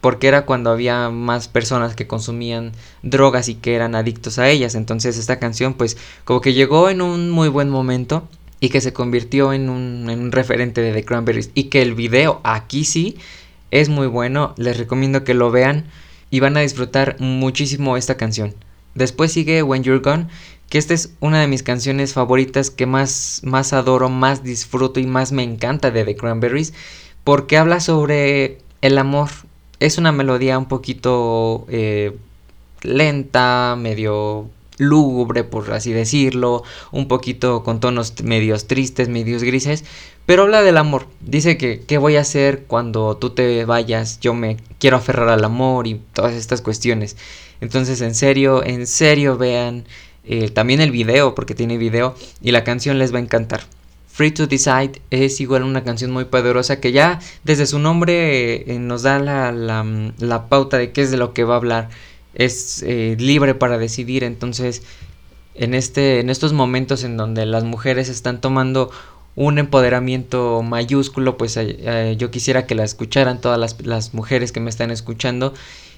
porque 0.00 0.28
era 0.28 0.46
cuando 0.46 0.70
había 0.70 1.10
más 1.10 1.48
personas 1.48 1.94
que 1.94 2.06
consumían 2.06 2.72
drogas 3.02 3.48
y 3.48 3.54
que 3.54 3.74
eran 3.74 3.94
adictos 3.94 4.38
a 4.38 4.48
ellas. 4.48 4.74
Entonces 4.74 5.18
esta 5.18 5.38
canción 5.38 5.74
pues 5.74 5.96
como 6.24 6.40
que 6.40 6.54
llegó 6.54 6.88
en 6.90 7.02
un 7.02 7.30
muy 7.30 7.48
buen 7.48 7.70
momento 7.70 8.28
y 8.60 8.68
que 8.68 8.80
se 8.80 8.92
convirtió 8.92 9.52
en 9.52 9.68
un, 9.68 10.08
en 10.10 10.20
un 10.20 10.32
referente 10.32 10.80
de 10.80 10.92
The 10.92 11.04
Cranberries 11.04 11.50
y 11.54 11.64
que 11.64 11.82
el 11.82 11.94
video 11.94 12.40
aquí 12.44 12.84
sí 12.84 13.16
es 13.70 13.88
muy 13.88 14.06
bueno, 14.06 14.54
les 14.56 14.78
recomiendo 14.78 15.24
que 15.24 15.34
lo 15.34 15.50
vean 15.50 15.86
y 16.30 16.40
van 16.40 16.56
a 16.56 16.60
disfrutar 16.60 17.16
muchísimo 17.18 17.96
esta 17.96 18.16
canción. 18.16 18.54
Después 18.94 19.32
sigue 19.32 19.62
When 19.62 19.82
You're 19.82 20.00
Gone, 20.00 20.28
que 20.68 20.78
esta 20.78 20.94
es 20.94 21.12
una 21.20 21.40
de 21.40 21.46
mis 21.46 21.62
canciones 21.62 22.14
favoritas 22.14 22.70
que 22.70 22.86
más, 22.86 23.40
más 23.44 23.72
adoro, 23.72 24.08
más 24.08 24.42
disfruto 24.42 25.00
y 25.00 25.06
más 25.06 25.32
me 25.32 25.42
encanta 25.42 25.90
de 25.90 26.04
The 26.04 26.16
Cranberries, 26.16 26.72
porque 27.22 27.58
habla 27.58 27.80
sobre 27.80 28.58
el 28.80 28.98
amor, 28.98 29.28
es 29.80 29.98
una 29.98 30.12
melodía 30.12 30.58
un 30.58 30.66
poquito 30.66 31.66
eh, 31.68 32.16
lenta, 32.82 33.76
medio 33.78 34.48
lúgubre, 34.78 35.44
por 35.44 35.72
así 35.72 35.92
decirlo, 35.92 36.62
un 36.92 37.08
poquito 37.08 37.62
con 37.62 37.80
tonos 37.80 38.22
medios 38.22 38.66
tristes, 38.66 39.08
medios 39.08 39.42
grises, 39.42 39.84
pero 40.26 40.42
habla 40.42 40.62
del 40.62 40.76
amor. 40.76 41.06
Dice 41.20 41.56
que 41.56 41.80
qué 41.80 41.98
voy 41.98 42.16
a 42.16 42.20
hacer 42.20 42.64
cuando 42.66 43.16
tú 43.16 43.30
te 43.30 43.64
vayas, 43.64 44.20
yo 44.20 44.34
me 44.34 44.58
quiero 44.78 44.96
aferrar 44.96 45.28
al 45.28 45.44
amor 45.44 45.86
y 45.86 46.00
todas 46.12 46.34
estas 46.34 46.60
cuestiones. 46.60 47.16
Entonces, 47.60 48.00
en 48.00 48.14
serio, 48.14 48.62
en 48.64 48.86
serio 48.86 49.38
vean 49.38 49.84
eh, 50.24 50.50
también 50.50 50.80
el 50.80 50.90
video, 50.90 51.34
porque 51.34 51.54
tiene 51.54 51.78
video, 51.78 52.14
y 52.42 52.50
la 52.50 52.64
canción 52.64 52.98
les 52.98 53.14
va 53.14 53.18
a 53.18 53.22
encantar. 53.22 53.62
Free 54.16 54.30
to 54.30 54.46
Decide 54.46 55.02
es 55.10 55.42
igual 55.42 55.62
una 55.62 55.84
canción 55.84 56.10
muy 56.10 56.24
poderosa 56.24 56.80
que 56.80 56.90
ya 56.90 57.20
desde 57.44 57.66
su 57.66 57.78
nombre 57.78 58.72
eh, 58.72 58.78
nos 58.78 59.02
da 59.02 59.18
la, 59.18 59.52
la, 59.52 60.48
pauta 60.48 60.78
de 60.78 60.90
qué 60.90 61.02
es 61.02 61.10
de 61.10 61.18
lo 61.18 61.34
que 61.34 61.44
va 61.44 61.52
a 61.52 61.56
hablar. 61.58 61.90
Es 62.32 62.82
eh, 62.82 63.14
libre 63.18 63.54
para 63.54 63.76
decidir, 63.76 64.24
entonces 64.24 64.84
en, 65.54 65.74
este, 65.74 66.20
en 66.20 66.30
estos 66.30 66.54
momentos 66.54 67.04
en 67.04 67.18
donde 67.18 67.44
las 67.44 67.64
mujeres 67.64 68.08
están 68.08 68.40
tomando 68.40 68.90
un 69.34 69.58
empoderamiento 69.58 70.62
mayúsculo, 70.62 71.36
pues 71.36 71.58
eh, 71.58 72.14
yo 72.16 72.30
quisiera 72.30 72.66
que 72.66 72.74
la 72.74 72.84
escucharan 72.84 73.42
todas 73.42 73.58
las, 73.58 73.84
las 73.84 74.14
mujeres 74.14 74.50
que 74.50 74.60
me 74.60 74.70
están 74.70 74.90
escuchando 74.90 75.52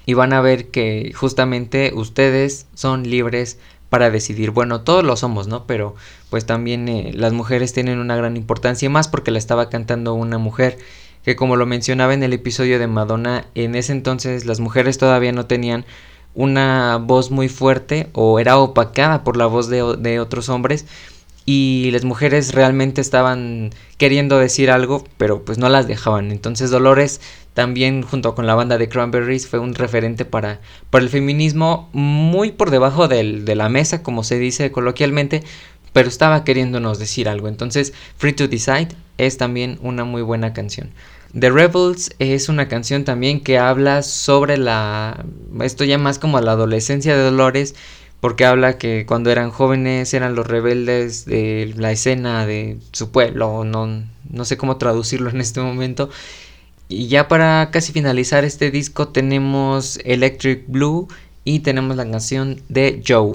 y 0.05 0.13
van 0.13 0.33
a 0.33 0.41
ver 0.41 0.67
que 0.71 1.13
justamente 1.15 1.93
ustedes 1.95 2.67
son 2.73 3.03
libres 3.03 3.59
para 3.89 4.09
decidir. 4.09 4.51
Bueno, 4.51 4.81
todos 4.81 5.03
lo 5.03 5.15
somos, 5.15 5.47
¿no? 5.47 5.65
Pero 5.65 5.95
pues 6.29 6.45
también 6.45 6.87
eh, 6.87 7.11
las 7.13 7.33
mujeres 7.33 7.73
tienen 7.73 7.99
una 7.99 8.15
gran 8.15 8.37
importancia, 8.37 8.89
más 8.89 9.07
porque 9.07 9.31
la 9.31 9.39
estaba 9.39 9.69
cantando 9.69 10.13
una 10.13 10.37
mujer 10.37 10.77
que 11.23 11.35
como 11.35 11.55
lo 11.55 11.65
mencionaba 11.65 12.13
en 12.13 12.23
el 12.23 12.33
episodio 12.33 12.79
de 12.79 12.87
Madonna, 12.87 13.45
en 13.55 13.75
ese 13.75 13.91
entonces 13.91 14.45
las 14.45 14.59
mujeres 14.59 14.97
todavía 14.97 15.31
no 15.31 15.45
tenían 15.45 15.85
una 16.33 16.97
voz 16.97 17.31
muy 17.31 17.49
fuerte 17.49 18.07
o 18.13 18.39
era 18.39 18.57
opacada 18.57 19.23
por 19.23 19.35
la 19.35 19.45
voz 19.45 19.67
de, 19.67 19.97
de 19.97 20.19
otros 20.19 20.47
hombres 20.49 20.85
y 21.51 21.89
las 21.89 22.05
mujeres 22.05 22.53
realmente 22.53 23.01
estaban 23.01 23.71
queriendo 23.97 24.37
decir 24.37 24.69
algo, 24.69 25.03
pero 25.17 25.43
pues 25.45 25.57
no 25.57 25.67
las 25.67 25.87
dejaban. 25.87 26.29
Entonces 26.29 26.69
Dolores 26.69 27.21
también 27.55 28.03
junto 28.03 28.35
con 28.35 28.45
la 28.45 28.53
banda 28.53 28.77
de 28.77 28.87
Cranberries 28.87 29.47
fue 29.47 29.57
un 29.57 29.73
referente 29.73 30.25
para, 30.25 30.61
para 30.91 31.03
el 31.03 31.09
feminismo 31.09 31.89
muy 31.91 32.51
por 32.51 32.69
debajo 32.69 33.07
del, 33.07 33.45
de 33.45 33.55
la 33.55 33.67
mesa, 33.67 34.03
como 34.03 34.23
se 34.23 34.37
dice 34.37 34.71
coloquialmente, 34.71 35.41
pero 35.91 36.07
estaba 36.07 36.43
queriéndonos 36.43 36.99
decir 36.99 37.27
algo. 37.27 37.47
Entonces 37.47 37.93
Free 38.17 38.33
to 38.33 38.47
Decide 38.47 38.89
es 39.17 39.37
también 39.37 39.79
una 39.81 40.03
muy 40.03 40.21
buena 40.21 40.53
canción. 40.53 40.91
The 41.33 41.49
Rebels 41.49 42.11
es 42.19 42.47
una 42.47 42.67
canción 42.67 43.05
también 43.05 43.41
que 43.41 43.57
habla 43.57 44.03
sobre 44.03 44.59
la... 44.59 45.25
esto 45.61 45.83
ya 45.83 45.97
más 45.97 46.19
como 46.19 46.39
la 46.41 46.51
adolescencia 46.51 47.17
de 47.17 47.23
Dolores 47.23 47.73
porque 48.21 48.45
habla 48.45 48.77
que 48.77 49.05
cuando 49.05 49.31
eran 49.31 49.49
jóvenes 49.51 50.13
eran 50.13 50.35
los 50.35 50.45
rebeldes 50.45 51.25
de 51.25 51.73
la 51.77 51.91
escena 51.91 52.45
de 52.45 52.77
su 52.91 53.11
pueblo, 53.11 53.63
no, 53.63 54.03
no 54.29 54.45
sé 54.45 54.57
cómo 54.57 54.77
traducirlo 54.77 55.29
en 55.29 55.41
este 55.41 55.61
momento. 55.61 56.09
Y 56.89 57.07
ya 57.07 57.27
para 57.27 57.69
casi 57.71 57.93
finalizar 57.93 58.43
este 58.43 58.71
disco 58.71 59.09
tenemos 59.09 59.99
Electric 60.03 60.63
Blue 60.67 61.07
y 61.45 61.59
tenemos 61.59 61.95
la 61.95 62.09
canción 62.09 62.61
de 62.67 63.01
Joe. 63.07 63.33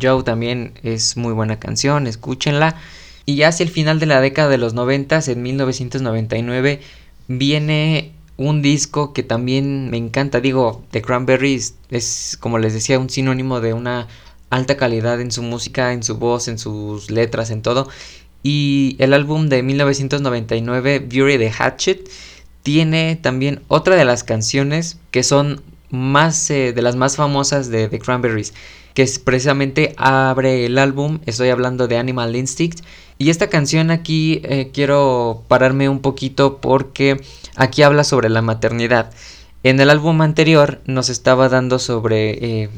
Joe 0.00 0.22
también 0.22 0.74
es 0.82 1.16
muy 1.16 1.32
buena 1.32 1.58
canción, 1.58 2.06
escúchenla. 2.06 2.76
Y 3.26 3.36
ya 3.36 3.48
hacia 3.48 3.64
el 3.64 3.70
final 3.70 4.00
de 4.00 4.06
la 4.06 4.20
década 4.20 4.48
de 4.48 4.58
los 4.58 4.74
90, 4.74 5.20
en 5.28 5.42
1999, 5.42 6.80
viene 7.28 8.12
un 8.36 8.62
disco 8.62 9.12
que 9.12 9.22
también 9.22 9.90
me 9.90 9.96
encanta. 9.96 10.40
Digo, 10.40 10.84
The 10.90 11.02
Cranberries 11.02 11.74
es, 11.90 12.36
como 12.40 12.58
les 12.58 12.72
decía, 12.72 12.98
un 12.98 13.10
sinónimo 13.10 13.60
de 13.60 13.72
una 13.72 14.08
alta 14.50 14.76
calidad 14.76 15.20
en 15.20 15.30
su 15.30 15.42
música, 15.42 15.92
en 15.92 16.02
su 16.02 16.16
voz, 16.16 16.48
en 16.48 16.58
sus 16.58 17.10
letras, 17.10 17.50
en 17.50 17.62
todo. 17.62 17.88
Y 18.42 18.96
el 18.98 19.14
álbum 19.14 19.48
de 19.48 19.62
1999, 19.62 20.98
Beauty 21.00 21.38
the 21.38 21.50
Hatchet, 21.50 22.10
tiene 22.62 23.16
también 23.16 23.62
otra 23.68 23.96
de 23.96 24.04
las 24.04 24.24
canciones 24.24 24.98
que 25.10 25.22
son 25.22 25.62
más 25.90 26.50
eh, 26.50 26.72
de 26.72 26.82
las 26.82 26.96
más 26.96 27.16
famosas 27.16 27.68
de 27.68 27.88
The 27.88 27.98
Cranberries, 27.98 28.52
que 28.94 29.02
es 29.02 29.18
precisamente 29.18 29.94
abre 29.98 30.66
el 30.66 30.78
álbum. 30.78 31.20
Estoy 31.26 31.50
hablando 31.50 31.88
de 31.88 31.98
Animal 31.98 32.34
Instinct. 32.36 32.80
Y 33.18 33.30
esta 33.30 33.48
canción 33.48 33.90
aquí 33.90 34.40
eh, 34.44 34.70
quiero 34.72 35.44
pararme 35.46 35.88
un 35.88 36.00
poquito 36.00 36.58
porque 36.58 37.20
Aquí 37.56 37.82
habla 37.82 38.04
sobre 38.04 38.28
la 38.28 38.42
maternidad. 38.42 39.12
En 39.62 39.80
el 39.80 39.90
álbum 39.90 40.20
anterior 40.22 40.80
nos 40.86 41.08
estaba 41.08 41.48
dando 41.48 41.78
sobre... 41.78 42.62
Eh, 42.62 42.70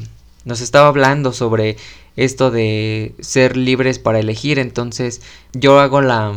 nos 0.45 0.61
estaba 0.61 0.87
hablando 0.87 1.33
sobre 1.33 1.75
esto 2.15 2.51
de 2.51 3.13
ser 3.19 3.57
libres 3.57 3.99
para 3.99 4.19
elegir. 4.19 4.59
Entonces 4.59 5.21
yo 5.53 5.79
hago 5.79 6.01
la, 6.01 6.33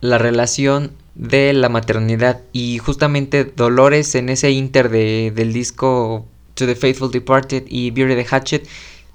la 0.00 0.18
relación 0.18 0.92
de 1.14 1.52
la 1.52 1.68
maternidad 1.68 2.40
y 2.52 2.78
justamente 2.78 3.44
Dolores 3.44 4.14
en 4.14 4.30
ese 4.30 4.50
inter 4.52 4.88
de, 4.88 5.32
del 5.34 5.52
disco 5.52 6.24
To 6.54 6.66
the 6.66 6.74
Faithful 6.74 7.10
Departed 7.10 7.64
y 7.68 7.90
Beauty 7.90 8.14
the 8.14 8.26
Hatchet 8.30 8.66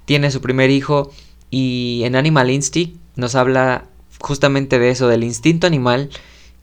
tiene 0.08 0.30
su 0.30 0.40
primer 0.40 0.70
hijo 0.70 1.12
y 1.50 2.00
en 2.04 2.16
Animal 2.16 2.50
Instinct 2.50 2.96
nos 3.14 3.34
habla 3.34 3.84
justamente 4.18 4.78
de 4.78 4.88
eso, 4.88 5.06
del 5.06 5.22
instinto 5.22 5.66
animal 5.66 6.08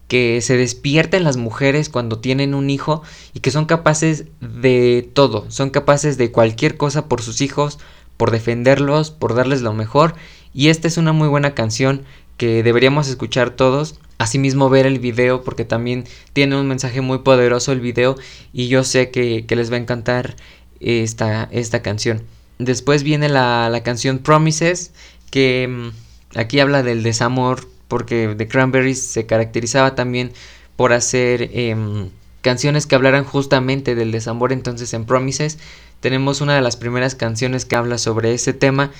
que 0.08 0.42
se 0.42 0.58
despierta 0.58 1.16
en 1.16 1.24
las 1.24 1.38
mujeres 1.38 1.90
cuando 1.90 2.18
tienen 2.18 2.56
un 2.56 2.72
hijo 2.72 3.04
y 3.36 3.42
que 3.42 3.52
son 3.52 3.66
capaces 3.66 4.26
de 4.42 5.08
todo, 5.14 5.46
son 5.50 5.70
capaces 5.70 6.18
de 6.18 6.32
cualquier 6.32 6.76
cosa 6.76 7.08
por 7.08 7.22
sus 7.22 7.40
hijos, 7.42 7.78
por 8.18 8.32
defenderlos, 8.32 9.12
por 9.12 9.36
darles 9.36 9.62
lo 9.62 9.74
mejor 9.74 10.16
y 10.52 10.70
esta 10.70 10.88
es 10.88 10.98
una 10.98 11.14
muy 11.14 11.28
buena 11.28 11.54
canción 11.54 12.02
que 12.38 12.64
deberíamos 12.64 13.08
escuchar 13.08 13.52
todos, 13.52 14.00
asimismo 14.18 14.72
ver 14.72 14.88
el 14.88 14.98
video 14.98 15.44
porque 15.44 15.66
también 15.66 16.06
tiene 16.34 16.60
un 16.60 16.68
mensaje 16.68 17.02
muy 17.02 17.20
poderoso 17.20 17.74
el 17.74 17.80
video 17.80 18.16
y 18.54 18.70
yo 18.70 18.84
sé 18.84 19.12
que, 19.12 19.46
les 19.48 19.72
va 19.72 19.76
a 19.76 19.82
encantar 19.82 20.36
esta, 20.80 21.48
esta 21.52 21.84
canción. 21.84 22.24
Después 22.60 23.04
viene 23.04 23.30
la, 23.30 23.70
la 23.70 23.84
canción 23.84 24.20
Promises 24.20 24.92
que 25.30 25.68
mm, 25.70 26.38
aquí 26.38 26.60
habla 26.60 26.84
del 26.84 27.04
desamor 27.04 27.68
porque 27.88 28.34
The 28.38 28.48
Cranberries 28.48 29.02
se 29.02 29.26
caracterizaba 29.26 29.96
también 29.96 30.32
por 30.76 30.94
hacer 30.94 31.50
em, 31.54 32.10
canciones 32.42 32.86
que 32.86 32.96
hablaran 32.96 33.24
justamente 33.24 33.96
del 33.96 34.12
desamor. 34.12 34.52
Entonces 34.52 34.94
en 34.94 35.06
Promises 35.06 35.58
tenemos 36.00 36.42
una 36.42 36.56
de 36.56 36.62
las 36.62 36.78
primeras 36.78 37.16
canciones 37.16 37.66
que 37.66 37.76
habla 37.76 37.98
sobre 37.98 38.34
ese 38.34 38.54
tema 38.54 38.92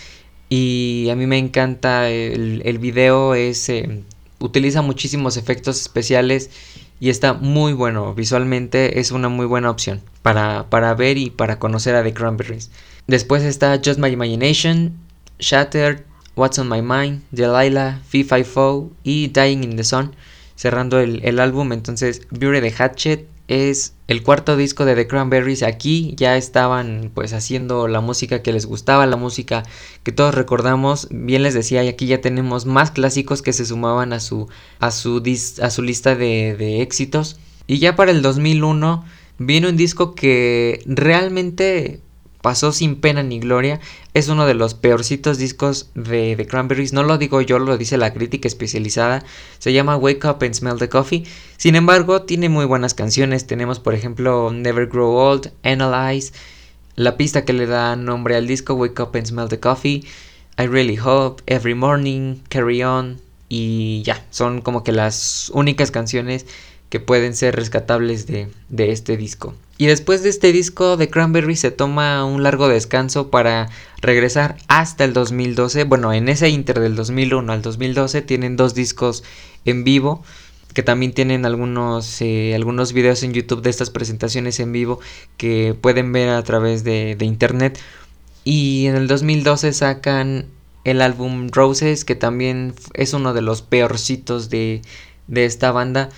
y 0.50 1.08
a 1.12 1.16
mí 1.16 1.26
me 1.28 1.38
encanta 1.38 2.10
el, 2.10 2.62
el 2.66 2.78
video, 2.78 3.36
es, 3.36 3.70
em, 3.70 4.04
utiliza 4.40 4.82
muchísimos 4.82 5.38
efectos 5.38 5.80
especiales 5.82 6.50
y 7.00 7.10
está 7.10 7.34
muy 7.34 7.74
bueno 7.74 8.14
visualmente, 8.14 9.00
es 9.00 9.12
una 9.12 9.30
muy 9.30 9.46
buena 9.46 9.70
opción 9.70 10.02
para, 10.22 10.70
para 10.70 10.94
ver 10.94 11.18
y 11.18 11.30
para 11.30 11.60
conocer 11.60 11.96
a 11.96 12.04
The 12.04 12.14
Cranberries. 12.14 12.72
Después 13.08 13.44
está 13.44 13.80
Just 13.84 14.00
My 14.00 14.10
Imagination, 14.10 14.98
Shattered, 15.38 16.04
What's 16.36 16.58
on 16.58 16.68
My 16.68 16.82
Mind, 16.82 17.22
Delilah, 17.30 18.02
Fee 18.08 18.24
Fi 18.24 18.44
Fo 18.44 18.92
y 19.04 19.28
Dying 19.28 19.64
in 19.64 19.76
the 19.76 19.84
Sun, 19.84 20.16
cerrando 20.56 21.00
el, 21.00 21.40
álbum. 21.40 21.72
Entonces, 21.72 22.24
Beauty 22.32 22.62
the 22.62 22.74
Hatchet 22.76 23.28
es 23.48 23.94
el 24.08 24.24
cuarto 24.24 24.58
disco 24.58 24.86
de 24.86 24.96
The 24.96 25.06
Cranberries. 25.06 25.62
Aquí 25.62 26.16
ya 26.18 26.36
estaban 26.36 27.12
pues 27.14 27.34
haciendo 27.34 27.88
la 27.88 28.02
música 28.02 28.42
que 28.42 28.52
les 28.52 28.66
gustaba, 28.66 29.06
la 29.06 29.18
música 29.18 29.62
que 30.02 30.12
todos 30.12 30.34
recordamos. 30.34 31.08
Bien 31.12 31.44
les 31.44 31.54
decía, 31.54 31.84
y 31.84 31.90
aquí 31.90 32.08
ya 32.08 32.22
tenemos 32.22 32.66
más 32.66 32.90
clásicos 32.90 33.44
que 33.44 33.54
se 33.54 33.68
sumaban 33.68 34.14
a 34.14 34.20
su, 34.20 34.50
a 34.80 34.90
su, 34.90 35.22
a 35.62 35.70
su 35.70 35.82
lista 35.84 36.16
de, 36.16 36.56
de 36.58 36.82
éxitos. 36.82 37.38
Y 37.68 37.78
ya 37.78 37.96
para 37.96 38.10
el 38.10 38.24
2001 38.24 39.06
viene 39.38 39.70
un 39.70 39.78
disco 39.78 40.16
que 40.16 40.82
realmente 40.88 42.02
pasó 42.46 42.72
sin 42.72 42.98
pena 42.98 43.24
ni 43.24 43.40
gloria. 43.40 43.80
Es 44.14 44.28
uno 44.28 44.46
de 44.46 44.54
los 44.54 44.76
peorcitos 44.76 45.40
discos 45.40 45.90
de 45.96 46.36
The 46.38 46.46
Cranberries. 46.46 46.94
No 46.94 47.02
lo 47.02 47.18
digo 47.18 47.42
yo, 47.42 47.58
lo 47.58 47.76
dice 47.76 47.98
la 47.98 48.14
crítica 48.14 48.48
especializada. 48.48 49.24
Se 49.58 49.74
llama 49.74 49.98
Wake 49.98 50.28
Up 50.28 50.44
and 50.44 50.54
Smell 50.54 50.78
the 50.78 50.88
Coffee. 50.88 51.24
Sin 51.58 51.76
embargo, 51.76 52.22
tiene 52.22 52.48
muy 52.50 52.66
buenas 52.66 52.94
canciones. 52.94 53.48
Tenemos, 53.48 53.80
por 53.80 53.96
ejemplo, 53.96 54.52
Never 54.54 54.86
Grow 54.86 55.16
Old, 55.16 55.54
Analyze, 55.64 56.34
la 56.96 57.18
pista 57.18 57.46
que 57.46 57.54
le 57.54 57.66
da 57.66 57.96
nombre 57.96 58.36
al 58.36 58.46
disco, 58.46 58.76
Wake 58.76 59.02
Up 59.02 59.16
and 59.16 59.26
Smell 59.26 59.50
the 59.50 59.60
Coffee. 59.60 60.04
I 60.60 60.68
Really 60.68 61.00
Hope, 61.04 61.42
Every 61.48 61.74
Morning, 61.74 62.44
Carry 62.50 62.84
On. 62.84 63.20
Y 63.50 64.04
ya, 64.04 64.24
son 64.30 64.62
como 64.62 64.84
que 64.84 64.92
las 64.92 65.50
únicas 65.52 65.90
canciones 65.90 66.46
que 66.90 67.00
pueden 67.00 67.36
ser 67.36 67.56
rescatables 67.56 68.28
de, 68.28 68.50
de 68.70 68.92
este 68.92 69.18
disco. 69.18 69.56
Y 69.78 69.88
después 69.88 70.24
de 70.24 70.30
este 70.30 70.54
disco 70.54 70.96
de 70.96 71.10
Cranberry 71.10 71.56
se 71.56 71.72
toma 71.72 72.24
un 72.24 72.44
largo 72.44 72.70
descanso 72.70 73.30
para 73.30 73.70
regresar 74.02 74.58
hasta 74.68 75.04
el 75.04 75.12
2012. 75.14 75.84
Bueno, 75.84 76.14
en 76.14 76.30
ese 76.30 76.50
inter 76.50 76.80
del 76.80 76.96
2001 76.96 77.52
al 77.52 77.62
2012 77.62 78.22
tienen 78.22 78.56
dos 78.56 78.74
discos 78.74 79.24
en 79.66 79.84
vivo 79.84 80.24
que 80.76 80.84
también 80.84 81.14
tienen 81.14 81.46
algunos, 81.46 82.22
eh, 82.22 82.54
algunos 82.54 82.92
videos 82.92 83.24
en 83.24 83.32
YouTube 83.32 83.62
de 83.62 83.70
estas 83.70 83.90
presentaciones 83.90 84.60
en 84.60 84.74
vivo 84.74 85.00
que 85.38 85.74
pueden 85.74 86.12
ver 86.12 86.28
a 86.30 86.44
través 86.44 86.84
de, 86.84 87.16
de 87.16 87.26
internet. 87.26 87.80
Y 88.44 88.86
en 88.88 88.96
el 88.96 89.08
2012 89.08 89.72
sacan 89.72 90.48
el 90.84 91.02
álbum 91.02 91.50
Roses, 91.50 92.04
que 92.04 92.16
también 92.16 92.76
es 92.94 93.14
uno 93.14 93.34
de 93.34 93.42
los 93.42 93.62
peorcitos 93.62 94.50
de, 94.50 94.82
de 95.28 95.46
esta 95.46 95.72
banda. 95.72 96.10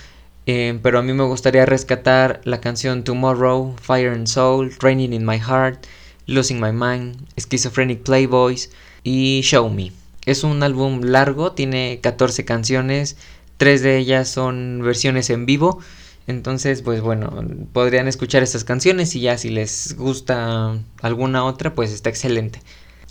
Eh, 0.49 0.79
pero 0.81 0.97
a 0.97 1.01
mí 1.01 1.11
me 1.11 1.25
gustaría 1.25 1.65
rescatar 1.65 2.39
la 2.45 2.61
canción 2.61 3.03
Tomorrow, 3.03 3.75
Fire 3.81 4.11
and 4.11 4.27
Soul, 4.27 4.73
Raining 4.79 5.11
in 5.11 5.25
My 5.25 5.39
Heart, 5.39 5.85
Losing 6.25 6.61
My 6.61 6.71
Mind, 6.71 7.17
Schizophrenic 7.37 8.03
Playboys 8.03 8.71
y 9.03 9.41
Show 9.43 9.69
Me. 9.69 9.91
Es 10.25 10.45
un 10.45 10.63
álbum 10.63 11.01
largo, 11.01 11.51
tiene 11.51 11.99
14 12.01 12.45
canciones, 12.45 13.17
tres 13.57 13.81
de 13.81 13.97
ellas 13.97 14.29
son 14.29 14.81
versiones 14.81 15.29
en 15.29 15.45
vivo. 15.45 15.79
Entonces, 16.27 16.81
pues 16.81 17.01
bueno, 17.01 17.43
podrían 17.73 18.07
escuchar 18.07 18.41
estas 18.41 18.63
canciones 18.63 19.15
y 19.15 19.21
ya 19.21 19.37
si 19.37 19.49
les 19.49 19.97
gusta 19.97 20.77
alguna 21.01 21.43
otra, 21.43 21.75
pues 21.75 21.91
está 21.91 22.09
excelente. 22.09 22.61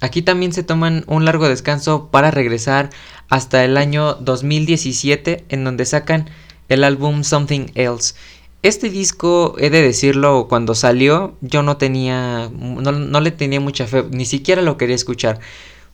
Aquí 0.01 0.23
también 0.23 0.55
se 0.55 0.63
toman 0.63 1.05
un 1.07 1.27
largo 1.27 1.49
descanso 1.49 2.11
para 2.11 2.31
regresar 2.31 2.91
hasta 3.29 3.63
el 3.65 3.77
año 3.77 4.15
2017 4.15 5.45
en 5.51 5.65
donde 5.65 5.85
sacan 5.85 6.31
el 6.69 6.85
álbum 6.85 7.25
Something 7.25 7.67
Else. 7.75 8.15
Este 8.63 8.91
disco, 8.91 9.55
he 9.59 9.71
de 9.71 9.83
decirlo, 9.83 10.47
cuando 10.49 10.75
salió 10.75 11.37
yo 11.41 11.63
no 11.63 11.77
tenía, 11.77 12.51
no, 12.53 13.21
le 13.21 13.31
tenía 13.31 13.61
mucha 13.61 13.87
fe, 13.87 14.05
ni 14.11 14.25
siquiera 14.25 14.63
lo 14.63 14.77
quería 14.77 14.97
escuchar, 14.97 15.39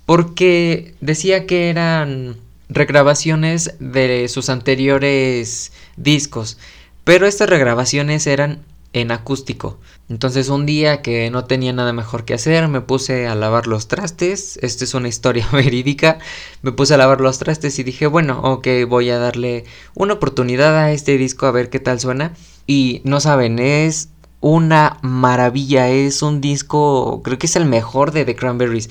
porque 0.07 0.95
decía 1.01 1.47
que 1.47 1.69
eran 1.69 2.37
regrabaciones 2.69 3.75
de 3.79 4.29
sus 4.29 4.49
anteriores 4.49 5.73
discos, 5.97 6.57
pero 7.05 7.27
estas 7.27 7.51
regrabaciones 7.51 8.27
eran 8.27 8.61
en 8.93 9.11
acústico. 9.11 9.79
Entonces 10.09 10.49
un 10.49 10.67
día 10.67 11.03
que 11.03 11.31
no 11.31 11.45
tenía 11.45 11.73
nada 11.73 11.93
mejor 11.93 12.25
que 12.25 12.35
hacer, 12.35 12.69
me 12.69 12.81
puse 12.81 13.27
a 13.27 13.35
lavar 13.35 13.67
los 13.67 13.89
trastes. 13.89 14.59
Esta 14.63 14.85
es 14.85 14.95
una 14.95 15.09
historia 15.09 15.49
verídica. 15.53 16.19
Me 16.63 16.73
puse 16.73 16.95
a 16.95 16.99
lavar 16.99 17.21
los 17.21 17.39
trastes 17.39 17.79
y 17.79 17.83
dije, 17.83 18.07
bueno, 18.07 18.41
ok, 18.43 18.69
voy 18.89 19.11
a 19.11 19.19
darle 19.19 19.65
una 19.95 20.15
oportunidad 20.15 20.77
a 20.77 20.93
este 20.93 21.17
disco 21.17 21.47
a 21.47 21.53
ver 21.53 21.71
qué 21.71 21.81
tal 21.81 22.01
suena. 22.01 22.35
Y 22.67 23.01
no 23.05 23.21
saben, 23.21 23.59
es 23.59 24.11
una 24.41 24.99
maravilla. 25.01 25.89
Es 25.89 26.21
un 26.21 26.43
disco, 26.43 27.23
creo 27.25 27.39
que 27.39 27.47
es 27.47 27.57
el 27.57 27.65
mejor 27.65 28.13
de 28.13 28.27
The 28.27 28.37
Cranberries. 28.37 28.91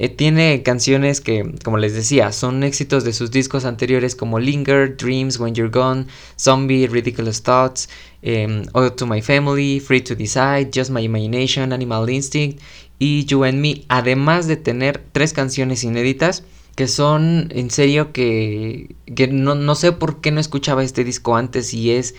Eh, 0.00 0.08
tiene 0.08 0.62
canciones 0.62 1.20
que, 1.20 1.54
como 1.64 1.76
les 1.76 1.92
decía, 1.92 2.30
son 2.30 2.62
éxitos 2.62 3.02
de 3.02 3.12
sus 3.12 3.32
discos 3.32 3.64
anteriores 3.64 4.14
como 4.14 4.38
Linger, 4.38 4.96
Dreams, 4.96 5.40
When 5.40 5.56
You're 5.56 5.72
Gone, 5.72 6.06
Zombie, 6.38 6.86
Ridiculous 6.86 7.42
Thoughts, 7.42 7.88
eh, 8.22 8.64
to 8.96 9.06
My 9.06 9.20
Family, 9.20 9.80
Free 9.80 10.00
to 10.02 10.14
Decide, 10.14 10.70
Just 10.72 10.90
My 10.90 11.02
Imagination, 11.02 11.72
Animal 11.72 12.08
Instinct 12.08 12.60
y 13.00 13.24
You 13.24 13.42
and 13.42 13.58
Me, 13.58 13.82
además 13.88 14.46
de 14.46 14.56
tener 14.56 15.02
tres 15.10 15.32
canciones 15.32 15.82
inéditas 15.82 16.44
que 16.76 16.86
son 16.86 17.48
en 17.50 17.68
serio 17.72 18.12
que, 18.12 18.94
que 19.16 19.26
no, 19.26 19.56
no, 19.56 19.74
sé 19.74 19.90
por 19.90 20.20
qué 20.20 20.30
no 20.30 20.38
escuchaba 20.38 20.84
este 20.84 21.02
disco 21.02 21.34
antes 21.34 21.74
y 21.74 21.90
es, 21.90 22.14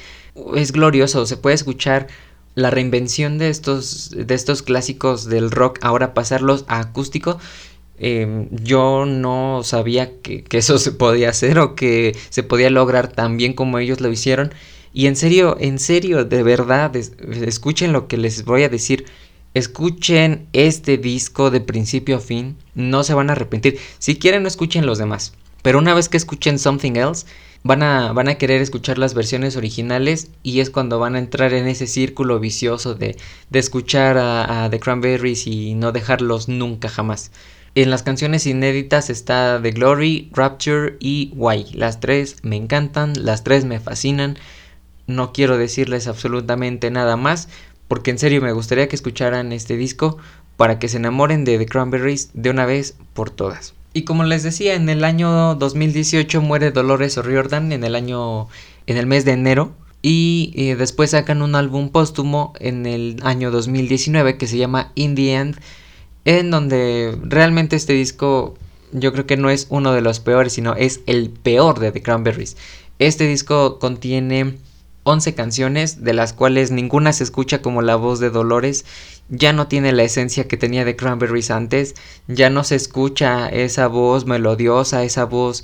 es 0.54 0.74
glorioso, 0.74 1.26
se 1.26 1.38
puede 1.38 1.56
escuchar 1.56 2.08
la 2.56 2.70
reinvención 2.70 3.38
de 3.38 3.50
estos, 3.50 4.12
de 4.12 4.36
estos 4.36 4.62
clásicos 4.62 5.26
del 5.26 5.50
rock, 5.50 5.80
ahora 5.82 6.14
pasarlos 6.14 6.66
a 6.68 6.80
acústico, 6.80 7.40
Em, 8.00 8.48
yo 8.52 9.06
no 9.06 9.62
sabía 9.64 10.22
que, 10.22 10.46
eso 10.52 10.80
se 10.80 10.94
podía 10.94 11.30
hacer 11.30 11.60
o 11.60 11.76
que 11.76 12.16
se 12.30 12.44
podía 12.44 12.70
lograr 12.70 13.12
tan 13.12 13.38
bien 13.38 13.54
como 13.54 13.78
ellos 13.78 14.00
lo 14.00 14.10
hicieron. 14.10 14.54
Y 14.94 15.08
en 15.08 15.16
serio, 15.16 15.58
en 15.60 15.80
serio, 15.80 16.26
de 16.26 16.42
verdad, 16.44 16.96
escuchen 16.96 17.94
lo 17.94 18.08
que 18.08 18.18
les 18.18 18.46
voy 18.46 18.64
a 18.64 18.70
decir. 18.70 19.06
Escuchen 19.54 20.48
este 20.54 20.98
disco 20.98 21.52
de 21.52 21.60
principio 21.60 22.18
a 22.18 22.20
fin. 22.20 22.56
No 22.74 23.04
se 23.04 23.14
van 23.14 23.30
a 23.30 23.34
arrepentir. 23.34 23.80
Si 24.00 24.18
quieren, 24.18 24.44
no 24.44 24.48
escuchen 24.48 24.86
los 24.86 24.98
demás. 24.98 25.34
Pero 25.62 25.80
una 25.80 25.94
vez 25.94 26.08
que 26.08 26.18
escuchen 26.18 26.58
Something 26.58 26.96
Else, 26.96 27.26
van 27.64 27.84
a, 27.84 28.14
van 28.14 28.30
a 28.30 28.36
querer 28.36 28.62
escuchar 28.62 28.98
las 28.98 29.14
versiones 29.14 29.58
originales 29.58 30.30
y 30.44 30.62
es 30.62 30.70
cuando 30.70 31.00
van 31.00 31.16
a 31.16 31.20
entrar 31.20 31.54
en 31.54 31.68
ese 31.68 31.88
círculo 31.88 32.40
vicioso 32.40 32.96
de, 32.96 33.18
de 33.50 33.60
escuchar 33.60 34.18
a, 34.18 34.64
a 34.64 34.70
The 34.70 34.80
Cranberries 34.80 35.48
y 35.48 35.76
no 35.76 35.92
dejarlos 35.92 36.48
nunca 36.48 36.88
jamás. 36.88 37.32
En 37.76 37.90
las 37.90 38.04
canciones 38.04 38.46
inéditas 38.48 39.10
está 39.10 39.60
The 39.62 39.72
Glory, 39.72 40.30
Rapture 40.34 40.98
y 41.00 41.32
Why. 41.36 41.66
Las 41.74 42.00
tres 42.00 42.38
me 42.42 42.56
encantan, 42.56 43.14
las 43.26 43.44
tres 43.44 43.66
me 43.66 43.80
fascinan. 43.80 44.38
No 45.08 45.34
quiero 45.34 45.58
decirles 45.58 46.08
absolutamente 46.08 46.92
nada 46.92 47.16
más 47.16 47.50
porque 47.88 48.12
en 48.12 48.20
serio 48.20 48.42
me 48.42 48.54
gustaría 48.54 48.88
que 48.88 48.96
escucharan 48.96 49.52
este 49.52 49.76
disco 49.76 50.18
para 50.58 50.78
que 50.78 50.88
se 50.88 50.98
enamoren 50.98 51.46
de 51.46 51.58
The 51.58 51.66
Cranberries 51.66 52.30
de 52.34 52.50
una 52.50 52.66
vez 52.66 52.96
por 53.14 53.30
todas. 53.32 53.74
Y 53.94 54.04
como 54.04 54.24
les 54.24 54.44
decía, 54.44 54.76
en 54.76 54.88
el 54.90 55.04
año 55.04 55.56
2018 55.56 56.42
muere 56.42 56.72
Dolores 56.72 57.18
O'Riordan 57.18 57.72
en 57.72 57.84
el 57.84 57.96
año 57.96 58.48
en 58.86 58.98
el 58.98 59.08
mes 59.08 59.26
de 59.26 59.32
enero 59.32 59.74
y 60.02 60.54
eh, 60.56 60.76
después 60.76 61.12
sacan 61.12 61.42
un 61.42 61.56
álbum 61.56 61.90
póstumo 61.90 62.54
en 62.60 62.86
el 62.86 63.20
año 63.24 63.52
2019 63.52 64.38
que 64.38 64.48
se 64.48 64.58
llama 64.58 64.92
In 64.96 65.16
the 65.16 65.34
End 65.34 65.60
en 66.26 66.52
donde 66.52 67.18
realmente 67.24 67.76
este 67.76 67.94
disco 67.94 68.56
yo 68.92 69.14
creo 69.14 69.26
que 69.26 69.38
no 69.38 69.50
es 69.50 69.68
uno 69.70 69.94
de 69.94 70.02
los 70.02 70.20
peores, 70.20 70.54
sino 70.54 70.76
es 70.76 71.02
el 71.06 71.30
peor 71.30 71.80
de 71.80 71.92
The 71.92 72.02
Cranberries. 72.02 72.58
Este 72.98 73.28
disco 73.28 73.80
contiene 73.80 74.58
11 75.04 75.36
canciones, 75.36 76.04
de 76.04 76.14
las 76.14 76.34
cuales 76.34 76.72
ninguna 76.72 77.14
se 77.14 77.24
escucha 77.24 77.62
como 77.62 77.82
la 77.82 77.96
voz 77.96 78.20
de 78.20 78.30
Dolores, 78.30 78.86
ya 79.30 79.54
no 79.54 79.68
tiene 79.68 79.92
la 79.92 80.04
esencia 80.04 80.48
que 80.48 80.58
tenía 80.58 80.86
The 80.86 80.96
Cranberries 80.96 81.52
antes, 81.52 81.96
ya 82.28 82.50
no 82.50 82.64
se 82.64 82.76
escucha 82.76 83.48
esa 83.48 83.88
voz 83.88 84.26
melodiosa, 84.26 85.04
esa 85.04 85.26
voz 85.26 85.64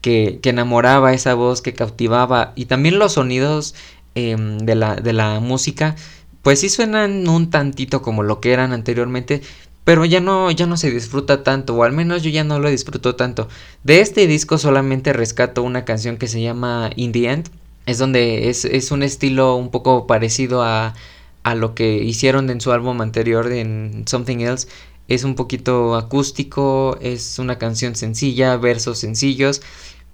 que, 0.00 0.40
enamoraba, 0.44 1.14
esa 1.14 1.34
voz 1.34 1.62
que 1.62 1.74
cautivaba, 1.74 2.52
y 2.56 2.66
también 2.66 2.98
los 2.98 3.14
sonidos 3.14 3.74
em, 4.14 4.58
de, 4.58 4.74
la, 4.74 4.96
de 4.96 5.12
la 5.12 5.40
música, 5.40 5.96
pues 6.42 6.60
sí 6.60 6.68
suenan 6.68 7.26
un 7.26 7.50
tantito 7.50 8.02
como 8.02 8.22
lo 8.22 8.40
que 8.40 8.52
eran 8.52 8.72
anteriormente, 8.72 9.40
pero 9.84 10.04
ya 10.04 10.20
no, 10.20 10.50
ya 10.50 10.66
no 10.66 10.76
se 10.76 10.90
disfruta 10.90 11.42
tanto, 11.42 11.74
o 11.74 11.84
al 11.84 11.92
menos 11.92 12.22
yo 12.22 12.30
ya 12.30 12.44
no 12.44 12.58
lo 12.58 12.70
disfruto 12.70 13.16
tanto. 13.16 13.48
De 13.82 14.00
este 14.00 14.26
disco 14.26 14.58
solamente 14.58 15.12
rescato 15.12 15.62
una 15.62 15.84
canción 15.84 16.16
que 16.16 16.26
se 16.26 16.40
llama 16.40 16.90
In 16.96 17.12
the 17.12 17.30
End, 17.30 17.50
es 17.86 17.98
donde 17.98 18.48
es, 18.48 18.64
es 18.64 18.90
un 18.90 19.02
estilo 19.02 19.56
un 19.56 19.70
poco 19.70 20.06
parecido 20.06 20.62
a, 20.62 20.94
a 21.42 21.54
lo 21.54 21.74
que 21.74 21.98
hicieron 21.98 22.50
en 22.50 22.60
su 22.60 22.72
álbum 22.72 23.00
anterior, 23.02 23.52
en 23.52 24.04
Something 24.06 24.38
Else. 24.38 24.68
Es 25.06 25.24
un 25.24 25.34
poquito 25.34 25.96
acústico, 25.96 26.96
es 27.02 27.38
una 27.38 27.58
canción 27.58 27.94
sencilla, 27.94 28.56
versos 28.56 28.98
sencillos, 28.98 29.60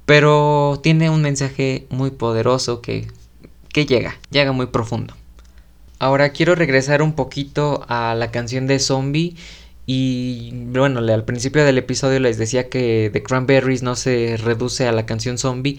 pero 0.04 0.80
tiene 0.82 1.10
un 1.10 1.22
mensaje 1.22 1.86
muy 1.90 2.10
poderoso 2.10 2.80
que, 2.80 3.06
que 3.68 3.86
llega, 3.86 4.18
llega 4.30 4.50
muy 4.50 4.66
profundo. 4.66 5.14
Ahora 6.00 6.30
quiero 6.30 6.54
regresar 6.54 7.02
un 7.02 7.12
poquito 7.12 7.84
a 7.86 8.14
la 8.14 8.30
canción 8.30 8.66
de 8.66 8.78
Zombie 8.78 9.36
y 9.84 10.50
bueno, 10.54 11.00
al 11.00 11.24
principio 11.26 11.62
del 11.62 11.76
episodio 11.76 12.18
les 12.20 12.38
decía 12.38 12.70
que 12.70 13.10
The 13.12 13.22
Cranberries 13.22 13.82
no 13.82 13.94
se 13.96 14.38
reduce 14.38 14.88
a 14.88 14.92
la 14.92 15.04
canción 15.04 15.36
zombie, 15.36 15.78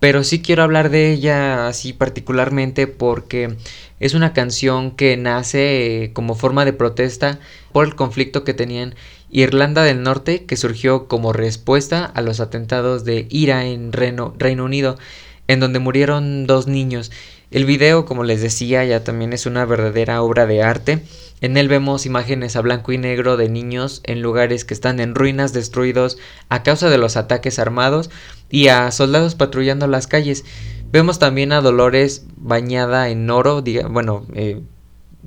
pero 0.00 0.24
sí 0.24 0.42
quiero 0.42 0.64
hablar 0.64 0.90
de 0.90 1.12
ella 1.12 1.68
así 1.68 1.92
particularmente 1.92 2.88
porque 2.88 3.56
es 4.00 4.14
una 4.14 4.32
canción 4.32 4.90
que 4.90 5.16
nace 5.16 6.10
como 6.14 6.34
forma 6.34 6.64
de 6.64 6.72
protesta 6.72 7.38
por 7.70 7.86
el 7.86 7.94
conflicto 7.94 8.42
que 8.42 8.54
tenían 8.54 8.96
Irlanda 9.30 9.84
del 9.84 10.02
Norte, 10.02 10.46
que 10.46 10.56
surgió 10.56 11.06
como 11.06 11.32
respuesta 11.32 12.04
a 12.04 12.22
los 12.22 12.40
atentados 12.40 13.04
de 13.04 13.28
Ira 13.30 13.66
en 13.66 13.92
Reino, 13.92 14.34
Reino 14.36 14.64
Unido, 14.64 14.98
en 15.46 15.60
donde 15.60 15.78
murieron 15.78 16.48
dos 16.48 16.66
niños. 16.66 17.12
El 17.54 17.64
video, 17.64 18.04
como 18.04 18.24
les 18.24 18.42
decía, 18.42 18.84
ya 18.84 19.04
también 19.04 19.32
es 19.32 19.46
una 19.46 19.64
verdadera 19.64 20.20
obra 20.20 20.44
de 20.44 20.62
arte 20.62 21.02
en 21.44 21.58
él 21.58 21.68
vemos 21.68 22.06
imágenes 22.06 22.56
a 22.56 22.62
blanco 22.62 22.92
y 22.92 22.96
negro 22.96 23.36
de 23.36 23.50
niños 23.50 24.00
en 24.04 24.22
lugares 24.22 24.64
que 24.64 24.72
están 24.72 24.98
en 24.98 25.14
ruinas 25.14 25.52
destruidos 25.52 26.16
a 26.48 26.62
causa 26.62 26.88
de 26.88 26.96
los 26.96 27.18
ataques 27.18 27.58
armados 27.58 28.08
y 28.48 28.68
a 28.68 28.90
soldados 28.90 29.34
patrullando 29.34 29.86
las 29.86 30.06
calles. 30.06 30.46
Vemos 30.90 31.18
también 31.18 31.52
a 31.52 31.60
Dolores 31.60 32.24
bañada 32.36 33.10
en 33.10 33.28
oro, 33.28 33.62
bueno, 33.90 34.24
eh, 34.34 34.62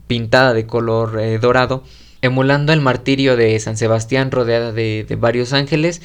pintada 0.07 0.55
de 0.55 0.65
color 0.65 1.19
eh, 1.19 1.37
dorado, 1.37 1.83
emulando 2.23 2.73
el 2.73 2.81
martirio 2.81 3.37
de 3.37 3.59
San 3.59 3.77
Sebastián 3.77 4.31
rodeada 4.31 4.71
de 4.71 5.05
varios 5.19 5.53
ángeles 5.53 6.01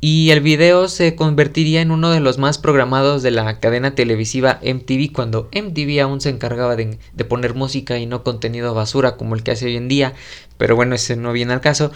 y 0.00 0.30
el 0.30 0.40
video 0.40 0.86
se 0.88 1.16
convertiría 1.16 1.80
en 1.80 1.90
uno 1.90 2.10
de 2.10 2.20
los 2.20 2.38
más 2.38 2.58
programados 2.58 3.22
de 3.22 3.32
la 3.32 3.58
cadena 3.58 3.96
televisiva 3.96 4.60
MTV 4.62 5.12
cuando 5.12 5.48
MTV 5.52 6.00
aún 6.00 6.20
se 6.20 6.30
encargaba 6.30 6.76
de, 6.76 6.98
poner 7.28 7.54
música 7.54 7.98
y 7.98 8.06
no 8.06 8.22
contenido 8.22 8.74
basura 8.74 9.16
como 9.16 9.34
el 9.34 9.42
que 9.42 9.50
hace 9.50 9.66
hoy 9.66 9.76
en 9.76 9.88
día, 9.88 10.14
pero 10.56 10.76
bueno, 10.76 10.94
ese 10.94 11.16
no 11.16 11.32
viene 11.32 11.52
al 11.52 11.60
caso. 11.60 11.90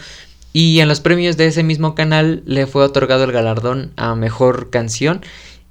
Y 0.51 0.81
en 0.81 0.89
los 0.89 0.99
premios 0.99 1.37
de 1.37 1.47
ese 1.47 1.63
mismo 1.63 1.95
canal 1.95 2.43
le 2.45 2.67
fue 2.67 2.83
otorgado 2.83 3.23
el 3.23 3.31
galardón 3.31 3.93
a 3.95 4.15
Mejor 4.15 4.69
Canción 4.69 5.21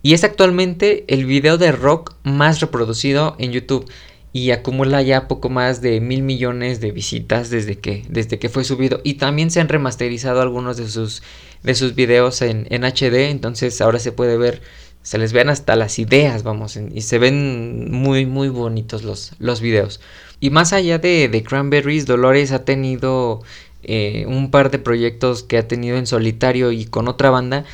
y 0.03 0.15
es 0.15 0.25
actualmente 0.25 1.05
el 1.09 1.27
video 1.27 1.59
de 1.59 1.71
rock 1.71 2.15
más 2.25 2.61
reproducido 2.61 3.37
en 3.39 3.53
YouTube 3.53 3.89
y 4.33 4.51
acumula 4.51 5.03
ya 5.03 5.29
poco 5.29 5.51
más 5.51 5.83
de 5.83 6.01
mil 6.01 6.23
millones 6.23 6.81
de 6.81 6.91
visitas 6.91 7.51
desde 7.51 7.79
que, 7.79 8.05
desde 8.09 8.39
que 8.39 8.49
fue 8.49 8.65
subido. 8.65 9.01
Y 9.05 9.15
también 9.15 9.51
se 9.51 9.61
han 9.61 9.69
remasterizado 9.69 10.41
algunos 10.41 10.77
de 10.77 10.89
sus, 10.89 11.23
de 11.63 11.75
sus 11.75 11.95
videos 11.95 12.41
en, 12.41 12.67
en 12.71 12.85
HD, 12.85 13.31
entonces 13.31 13.81
ahora 13.81 13.99
se 13.99 14.13
puede 14.13 14.39
ver, 14.39 14.63
se 15.03 15.19
les 15.19 15.33
ven 15.33 15.51
hasta 15.51 15.77
las 15.77 15.99
ideas, 15.99 16.43
vamos, 16.45 16.77
y 16.77 17.03
se 17.03 17.19
ven 17.19 17.91
muy, 17.91 18.25
muy 18.25 18.49
bonitos 18.49 19.03
los, 19.03 19.33
los 19.39 19.61
videos. 19.61 20.01
Y 20.41 20.51
más 20.51 20.73
allá 20.73 20.99
de, 20.99 21.29
de 21.29 21.43
Cranberries, 21.43 22.07
Dolores 22.07 22.53
ha 22.53 22.65
tenido 22.65 23.43
eh, 23.83 24.25
un 24.27 24.51
par 24.51 24.71
de 24.71 24.79
proyectos 24.79 25.43
que 25.43 25.59
ha 25.59 25.69
tenido 25.69 25.97
en 25.99 26.07
solitario 26.07 26.73
y 26.73 26.87
con 26.87 27.09
otra 27.09 27.31
banda 27.31 27.65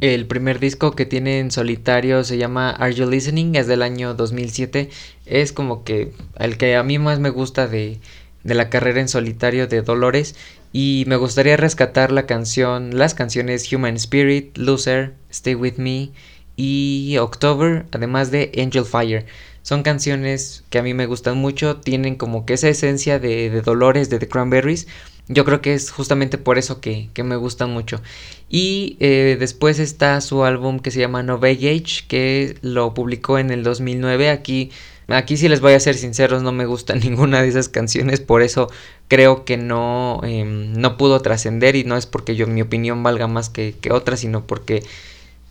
el 0.00 0.26
primer 0.26 0.60
disco 0.60 0.92
que 0.92 1.06
tiene 1.06 1.40
en 1.40 1.50
solitario 1.50 2.22
se 2.22 2.38
llama 2.38 2.70
Are 2.70 2.94
You 2.94 3.10
Listening, 3.10 3.56
es 3.56 3.66
del 3.66 3.82
año 3.82 4.14
2007. 4.14 4.90
Es 5.26 5.52
como 5.52 5.82
que 5.82 6.12
el 6.38 6.56
que 6.56 6.76
a 6.76 6.82
mí 6.84 6.98
más 6.98 7.18
me 7.18 7.30
gusta 7.30 7.66
de, 7.66 7.98
de 8.44 8.54
la 8.54 8.70
carrera 8.70 9.00
en 9.00 9.08
solitario 9.08 9.66
de 9.66 9.82
Dolores. 9.82 10.36
Y 10.72 11.04
me 11.08 11.16
gustaría 11.16 11.56
rescatar 11.56 12.12
la 12.12 12.26
canción, 12.26 12.96
las 12.96 13.14
canciones 13.14 13.72
Human 13.72 13.96
Spirit, 13.96 14.56
Loser, 14.56 15.14
Stay 15.30 15.54
With 15.54 15.78
Me 15.78 16.10
y 16.56 17.16
October, 17.18 17.86
además 17.90 18.30
de 18.30 18.52
Angel 18.56 18.84
Fire. 18.84 19.26
Son 19.62 19.82
canciones 19.82 20.64
que 20.70 20.78
a 20.78 20.82
mí 20.82 20.94
me 20.94 21.06
gustan 21.06 21.38
mucho, 21.38 21.76
tienen 21.76 22.14
como 22.14 22.46
que 22.46 22.54
esa 22.54 22.68
esencia 22.68 23.18
de, 23.18 23.50
de 23.50 23.62
Dolores 23.62 24.10
de 24.10 24.18
The 24.18 24.28
Cranberries 24.28 24.86
yo 25.28 25.44
creo 25.44 25.60
que 25.60 25.74
es 25.74 25.90
justamente 25.90 26.38
por 26.38 26.58
eso 26.58 26.80
que, 26.80 27.10
me 27.22 27.36
gusta 27.36 27.66
mucho. 27.66 28.00
Y 28.48 28.96
eh, 29.00 29.36
después 29.38 29.78
está 29.78 30.20
su 30.20 30.44
álbum 30.44 30.80
que 30.80 30.90
se 30.90 31.00
llama 31.00 31.22
No 31.22 31.34
Age, 31.42 32.06
que 32.08 32.56
lo 32.62 32.94
publicó 32.94 33.38
en 33.38 33.50
el 33.50 33.62
2009. 33.62 34.30
Aquí, 34.30 34.70
aquí 35.06 35.36
si 35.36 35.48
les 35.48 35.60
voy 35.60 35.74
a 35.74 35.80
ser 35.80 35.96
sinceros, 35.96 36.42
no 36.42 36.52
me 36.52 36.64
gusta 36.64 36.94
ninguna 36.96 37.42
de 37.42 37.48
esas 37.48 37.68
canciones, 37.68 38.20
por 38.20 38.42
eso 38.42 38.70
creo 39.08 39.44
que 39.44 39.58
no, 39.58 40.20
em, 40.24 40.72
no 40.72 40.96
pudo 40.96 41.20
trascender 41.20 41.76
y 41.76 41.84
no 41.84 41.96
es 41.96 42.06
porque 42.06 42.34
yo 42.34 42.46
mi 42.46 42.62
opinión 42.62 43.02
valga 43.02 43.26
más 43.26 43.50
que, 43.50 43.74
que 43.78 43.92
otra, 43.92 44.16
sino 44.16 44.46
porque 44.46 44.82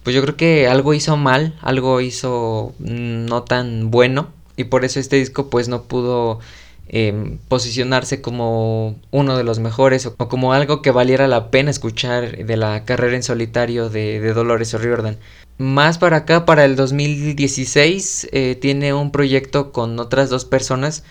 pues 0.03 0.15
yo 0.15 0.21
creo 0.21 0.37
que 0.37 0.67
algo 0.67 0.93
hizo 0.93 1.17
mal, 1.17 1.57
algo 1.61 2.01
hizo 2.01 2.73
no 2.79 3.43
tan 3.43 3.91
bueno 3.91 4.31
y 4.55 4.65
por 4.65 4.85
eso 4.85 4.99
este 4.99 5.17
disco 5.17 5.49
pues 5.49 5.67
no 5.67 5.83
pudo 5.83 6.39
Em, 6.89 7.37
posicionarse 7.49 8.21
como 8.21 8.95
uno 9.11 9.35
de 9.35 9.43
los 9.43 9.59
mejores 9.59 10.05
o, 10.05 10.15
como 10.15 10.53
algo 10.53 10.81
que 10.81 10.91
valiera 10.91 11.27
la 11.27 11.51
pena 11.51 11.69
escuchar 11.69 12.45
de 12.45 12.55
la 12.55 12.85
carrera 12.85 13.17
en 13.17 13.23
solitario 13.23 13.89
de, 13.89 14.21
Dolores 14.33 14.73
O'Riordan. 14.73 15.17
Más 15.57 15.97
para 15.97 16.17
acá, 16.17 16.45
para 16.45 16.63
el 16.63 16.77
2016, 16.77 18.29
eh, 18.31 18.55
tiene 18.55 18.93
un 18.93 19.11
proyecto 19.11 19.73
con 19.73 19.99
otras 19.99 20.29
dos 20.29 20.45
personas. 20.45 21.03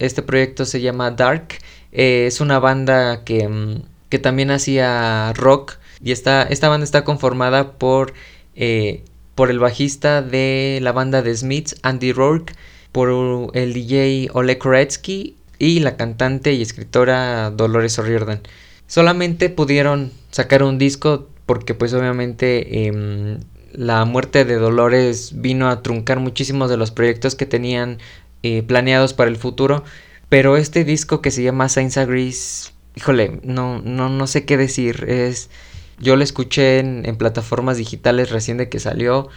Este 0.00 0.22
proyecto 0.22 0.64
se 0.64 0.80
llama 0.80 1.12
Dark. 1.12 1.58
Eh, 1.92 2.24
es 2.26 2.40
una 2.40 2.58
banda 2.58 3.22
que, 3.24 3.46
mm, 3.46 3.82
que, 4.08 4.18
también 4.18 4.50
hacía 4.50 5.32
rock. 5.34 5.74
Y 6.02 6.10
esta, 6.10 6.48
banda 6.62 6.84
está 6.84 7.04
conformada 7.04 7.72
por, 7.74 8.14
eh, 8.56 9.04
por 9.36 9.50
el 9.50 9.60
bajista 9.60 10.22
de 10.22 10.80
la 10.82 10.90
banda 10.90 11.22
de 11.22 11.36
Smiths, 11.36 11.76
Andy 11.82 12.12
Rourke 12.12 12.54
por 12.92 13.50
el 13.54 13.72
DJ 13.72 14.30
Oleg 14.32 14.58
Koretsky 14.58 15.36
y 15.58 15.80
la 15.80 15.96
cantante 15.96 16.52
y 16.52 16.62
escritora 16.62 17.50
Dolores 17.50 17.98
O'Riordan. 17.98 18.40
Solamente 18.86 19.50
pudieron 19.50 20.10
sacar 20.30 20.62
un 20.62 20.78
disco 20.78 21.28
porque 21.46 21.74
pues 21.74 21.92
obviamente 21.94 22.86
em, 22.86 23.38
la 23.72 24.04
muerte 24.04 24.44
de 24.44 24.56
Dolores 24.56 25.32
vino 25.40 25.68
a 25.68 25.82
truncar 25.82 26.18
muchísimos 26.18 26.70
de 26.70 26.76
los 26.76 26.90
proyectos 26.90 27.34
que 27.34 27.46
tenían 27.46 27.98
eh, 28.42 28.62
planeados 28.62 29.12
para 29.12 29.30
el 29.30 29.36
futuro. 29.36 29.84
Pero 30.28 30.56
este 30.56 30.84
disco 30.84 31.20
que 31.20 31.30
se 31.30 31.42
llama 31.42 31.68
Saints 31.68 31.98
Gris, 32.06 32.72
híjole, 32.94 33.40
no, 33.42 33.80
no, 33.82 34.08
no 34.08 34.26
sé 34.26 34.44
qué 34.44 34.56
decir. 34.56 35.04
Es, 35.08 35.50
yo 35.98 36.16
lo 36.16 36.24
escuché 36.24 36.78
en, 36.78 37.04
en 37.04 37.16
plataformas 37.16 37.76
digitales 37.76 38.30
recién 38.30 38.56
de 38.56 38.68
que 38.68 38.80
salió 38.80 39.28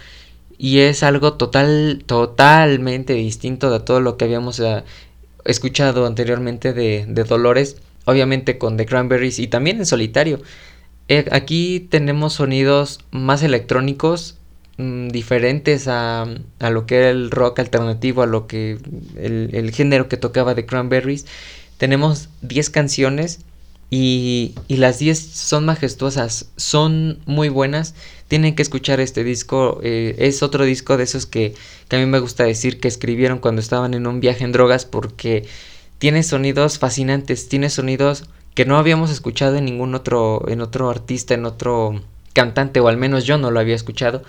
y 0.58 0.80
es 0.80 1.02
algo 1.02 1.34
total, 1.34 2.02
totalmente 2.06 3.14
distinto 3.14 3.70
de 3.70 3.80
todo 3.80 4.00
lo 4.00 4.16
que 4.16 4.24
habíamos 4.24 4.60
eh, 4.60 4.82
escuchado 5.44 6.06
anteriormente 6.06 6.72
de, 6.72 7.06
Dolores, 7.06 7.76
obviamente 8.04 8.58
con 8.58 8.76
The 8.76 8.86
Cranberries 8.86 9.38
y 9.38 9.48
también 9.48 9.78
en 9.78 9.86
solitario. 9.86 10.40
Eh, 11.08 11.26
aquí 11.32 11.86
tenemos 11.90 12.34
sonidos 12.34 13.00
más 13.10 13.42
electrónicos, 13.42 14.38
mm, 14.78 15.08
diferentes 15.08 15.88
a, 15.88 16.26
a, 16.60 16.70
lo 16.70 16.86
que 16.86 16.96
era 16.98 17.10
el 17.10 17.30
rock 17.30 17.58
alternativo, 17.58 18.22
a 18.22 18.26
lo 18.26 18.46
que 18.46 18.78
el, 19.16 19.50
el 19.52 19.70
género 19.72 20.08
que 20.08 20.16
tocaba 20.16 20.54
de 20.54 20.66
Cranberries. 20.66 21.26
Tenemos 21.78 22.28
10 22.42 22.70
canciones 22.70 23.40
y, 23.96 24.56
y, 24.66 24.78
las 24.78 24.98
10 24.98 25.16
son 25.16 25.66
majestuosas, 25.66 26.50
son 26.56 27.20
muy 27.26 27.48
buenas. 27.48 27.94
Tienen 28.26 28.56
que 28.56 28.62
escuchar 28.62 28.98
este 28.98 29.22
disco. 29.22 29.78
Eh, 29.84 30.16
es 30.18 30.42
otro 30.42 30.64
disco 30.64 30.96
de 30.96 31.04
esos 31.04 31.26
que, 31.26 31.54
que, 31.86 31.94
a 31.94 32.00
mí 32.00 32.06
me 32.06 32.18
gusta 32.18 32.42
decir 32.42 32.80
que 32.80 32.88
escribieron 32.88 33.38
cuando 33.38 33.60
estaban 33.60 33.94
en 33.94 34.08
un 34.08 34.18
viaje 34.18 34.42
en 34.42 34.50
drogas 34.50 34.84
porque 34.84 35.46
tiene 35.98 36.24
sonidos 36.24 36.80
fascinantes, 36.80 37.48
tiene 37.48 37.70
sonidos 37.70 38.24
que 38.54 38.64
no 38.64 38.78
habíamos 38.78 39.12
escuchado 39.12 39.54
en 39.54 39.64
ningún 39.64 39.94
otro, 39.94 40.42
en 40.48 40.60
otro 40.60 40.90
artista, 40.90 41.34
en 41.34 41.46
otro 41.46 42.02
cantante, 42.32 42.80
o 42.80 42.88
al 42.88 42.96
menos 42.96 43.24
yo 43.24 43.38
no 43.38 43.52
lo 43.52 43.60
había 43.60 43.76
escuchado. 43.76 44.24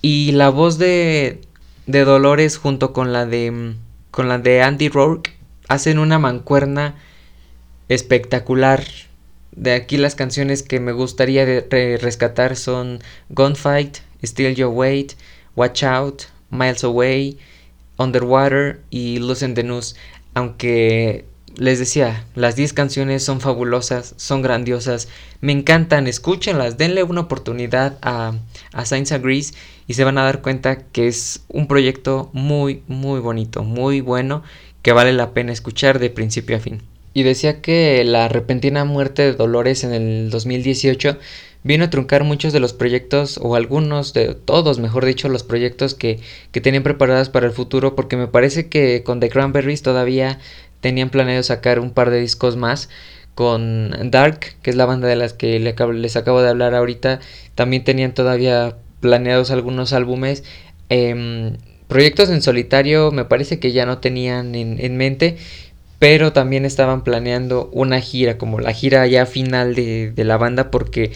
Y 0.00 0.32
la 0.32 0.48
voz 0.48 0.78
de, 0.78 1.42
de 1.86 2.04
Dolores 2.06 2.56
junto 2.56 2.94
con 2.94 3.12
la 3.12 3.26
de, 3.26 3.74
con 4.10 4.30
la 4.30 4.38
de 4.38 4.62
Andy 4.62 4.88
Rourke 4.88 5.34
hacen 5.68 5.98
una 5.98 6.18
mancuerna 6.18 6.94
espectacular. 7.94 8.84
De 9.52 9.74
aquí 9.74 9.98
las 9.98 10.14
canciones 10.14 10.62
que 10.62 10.80
me 10.80 10.92
gustaría 10.92 11.44
rescatar 11.44 12.56
son 12.56 13.00
Gunfight, 13.28 13.98
Still 14.22 14.54
Your 14.54 14.72
Weight, 14.72 15.12
Watch 15.56 15.82
Out, 15.82 16.22
Miles 16.50 16.84
Away, 16.84 17.38
Underwater 17.98 18.80
y 18.90 19.18
Loosen 19.18 19.54
the 19.54 19.62
News. 19.62 19.96
Aunque 20.34 21.26
les 21.56 21.78
decía, 21.78 22.24
las 22.34 22.56
10 22.56 22.72
canciones 22.72 23.24
son 23.24 23.40
fabulosas, 23.40 24.14
son 24.16 24.40
grandiosas, 24.40 25.08
me 25.42 25.52
encantan, 25.52 26.06
escúchenlas, 26.06 26.78
denle 26.78 27.02
una 27.02 27.22
oportunidad 27.22 27.98
a, 28.00 28.32
a 28.72 28.86
Science 28.86 29.14
Agrees 29.14 29.52
y 29.86 29.94
se 29.94 30.04
van 30.04 30.16
a 30.16 30.24
dar 30.24 30.40
cuenta 30.40 30.78
que 30.86 31.08
es 31.08 31.42
un 31.48 31.66
proyecto 31.66 32.30
muy, 32.32 32.82
muy 32.88 33.20
bonito, 33.20 33.64
muy 33.64 34.00
bueno, 34.00 34.42
que 34.80 34.92
vale 34.92 35.12
la 35.12 35.34
pena 35.34 35.52
escuchar 35.52 35.98
de 35.98 36.08
principio 36.08 36.56
a 36.56 36.60
fin. 36.60 36.82
Y 37.14 37.22
decía 37.24 37.60
que 37.60 38.02
la 38.04 38.28
repentina 38.28 38.84
muerte 38.84 39.22
de 39.22 39.32
Dolores 39.34 39.84
en 39.84 39.92
el 39.92 40.30
2018 40.30 41.18
vino 41.64 41.84
a 41.84 41.90
truncar 41.90 42.24
muchos 42.24 42.52
de 42.52 42.60
los 42.60 42.72
proyectos, 42.72 43.38
o 43.40 43.54
algunos 43.54 44.12
de 44.12 44.34
todos, 44.34 44.78
mejor 44.80 45.04
dicho, 45.04 45.28
los 45.28 45.44
proyectos 45.44 45.94
que, 45.94 46.18
que 46.50 46.60
tenían 46.60 46.82
preparados 46.82 47.28
para 47.28 47.46
el 47.46 47.52
futuro, 47.52 47.94
porque 47.94 48.16
me 48.16 48.26
parece 48.26 48.68
que 48.68 49.02
con 49.04 49.20
The 49.20 49.28
Cranberries 49.28 49.82
todavía 49.82 50.38
tenían 50.80 51.10
planeado 51.10 51.42
sacar 51.42 51.78
un 51.78 51.90
par 51.90 52.10
de 52.10 52.20
discos 52.20 52.56
más. 52.56 52.88
Con 53.34 54.10
Dark, 54.10 54.40
que 54.60 54.68
es 54.68 54.76
la 54.76 54.84
banda 54.84 55.08
de 55.08 55.16
las 55.16 55.32
que 55.32 55.58
les 55.58 56.16
acabo 56.16 56.42
de 56.42 56.50
hablar 56.50 56.74
ahorita, 56.74 57.20
también 57.54 57.82
tenían 57.82 58.12
todavía 58.12 58.76
planeados 59.00 59.50
algunos 59.50 59.94
álbumes. 59.94 60.44
Eh, 60.90 61.56
proyectos 61.88 62.28
en 62.28 62.42
solitario 62.42 63.10
me 63.10 63.24
parece 63.24 63.58
que 63.58 63.72
ya 63.72 63.86
no 63.86 63.98
tenían 63.98 64.54
en, 64.54 64.78
en 64.78 64.98
mente, 64.98 65.38
pero 66.02 66.32
también 66.32 66.64
estaban 66.64 67.04
planeando 67.04 67.70
una 67.72 68.00
gira, 68.00 68.36
como 68.36 68.58
la 68.58 68.72
gira 68.72 69.06
ya 69.06 69.24
final 69.24 69.76
de, 69.76 70.10
de 70.10 70.24
la 70.24 70.36
banda, 70.36 70.68
porque 70.68 71.12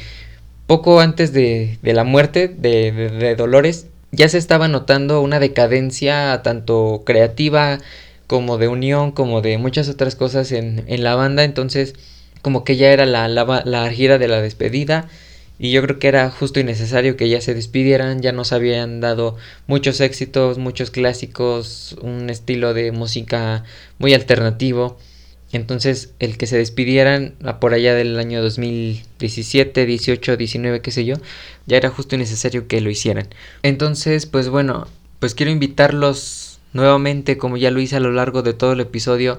poco 0.68 1.00
antes 1.00 1.32
de, 1.32 1.76
de 1.82 1.92
la 1.92 2.04
muerte 2.04 2.46
de, 2.46 2.92
de, 2.92 3.34
Dolores 3.34 3.88
ya 4.12 4.28
se 4.28 4.38
estaba 4.38 4.68
notando 4.68 5.22
una 5.22 5.40
decadencia 5.40 6.40
tanto 6.44 7.02
creativa 7.04 7.80
como 8.28 8.58
de 8.58 8.68
unión, 8.68 9.10
como 9.10 9.40
de 9.40 9.58
muchas 9.58 9.88
otras 9.88 10.14
cosas 10.14 10.52
en, 10.52 10.84
en 10.86 11.02
la 11.02 11.16
banda, 11.16 11.42
entonces 11.42 11.94
como 12.40 12.62
que 12.62 12.76
ya 12.76 12.92
era 12.92 13.06
la, 13.06 13.26
la, 13.26 13.62
la 13.64 13.90
gira 13.90 14.18
de 14.18 14.28
la 14.28 14.40
despedida 14.40 15.08
y 15.58 15.70
yo 15.72 15.82
creo 15.82 15.98
que 15.98 16.08
era 16.08 16.30
justo 16.30 16.60
y 16.60 16.64
necesario 16.64 17.16
que 17.16 17.28
ya 17.28 17.40
se 17.40 17.54
despidieran, 17.54 18.20
ya 18.20 18.32
nos 18.32 18.52
habían 18.52 19.00
dado 19.00 19.36
muchos 19.66 20.00
éxitos, 20.00 20.58
muchos 20.58 20.90
clásicos, 20.90 21.96
un 22.02 22.28
estilo 22.28 22.74
de 22.74 22.92
música 22.92 23.64
muy 23.98 24.12
alternativo. 24.12 24.98
Entonces, 25.52 26.12
el 26.18 26.36
que 26.36 26.46
se 26.46 26.58
despidieran 26.58 27.34
por 27.60 27.72
allá 27.72 27.94
del 27.94 28.18
año 28.18 28.42
2017, 28.42 29.86
18, 29.86 30.36
19, 30.36 30.80
qué 30.82 30.90
sé 30.90 31.04
yo, 31.04 31.16
ya 31.66 31.76
era 31.76 31.88
justo 31.88 32.16
y 32.16 32.18
necesario 32.18 32.66
que 32.66 32.80
lo 32.80 32.90
hicieran. 32.90 33.28
Entonces, 33.62 34.26
pues 34.26 34.48
bueno, 34.48 34.86
pues 35.20 35.34
quiero 35.34 35.52
invitarlos 35.52 36.58
nuevamente, 36.72 37.38
como 37.38 37.56
ya 37.56 37.70
lo 37.70 37.80
hice 37.80 37.96
a 37.96 38.00
lo 38.00 38.12
largo 38.12 38.42
de 38.42 38.52
todo 38.52 38.72
el 38.72 38.80
episodio, 38.80 39.38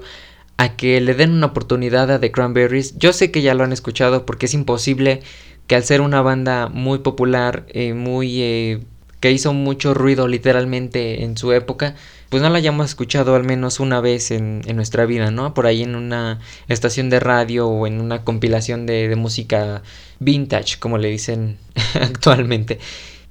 a 0.56 0.74
que 0.74 1.00
le 1.00 1.14
den 1.14 1.30
una 1.30 1.46
oportunidad 1.46 2.10
a 2.10 2.18
The 2.18 2.32
Cranberries. 2.32 2.98
Yo 2.98 3.12
sé 3.12 3.30
que 3.30 3.42
ya 3.42 3.54
lo 3.54 3.62
han 3.62 3.72
escuchado 3.72 4.26
porque 4.26 4.46
es 4.46 4.54
imposible 4.54 5.20
que 5.68 5.76
al 5.76 5.84
ser 5.84 6.00
una 6.00 6.22
banda 6.22 6.68
muy 6.68 6.98
popular, 6.98 7.64
eh, 7.68 7.94
muy... 7.94 8.42
Eh, 8.42 8.80
que 9.20 9.32
hizo 9.32 9.52
mucho 9.52 9.94
ruido 9.94 10.28
literalmente 10.28 11.24
en 11.24 11.36
su 11.36 11.52
época, 11.52 11.96
pues 12.28 12.40
no 12.40 12.50
la 12.50 12.58
hayamos 12.58 12.86
escuchado 12.86 13.34
al 13.34 13.42
menos 13.42 13.80
una 13.80 14.00
vez 14.00 14.30
en, 14.30 14.62
en, 14.64 14.76
nuestra 14.76 15.06
vida, 15.06 15.32
¿no? 15.32 15.54
Por 15.54 15.66
ahí 15.66 15.82
en 15.82 15.96
una 15.96 16.38
estación 16.68 17.10
de 17.10 17.18
radio 17.18 17.66
o 17.66 17.88
en 17.88 18.00
una 18.00 18.22
compilación 18.22 18.86
de, 18.86 19.08
de 19.08 19.16
música 19.16 19.82
vintage, 20.20 20.78
como 20.78 20.98
le 20.98 21.08
dicen 21.08 21.58
actualmente. 22.00 22.78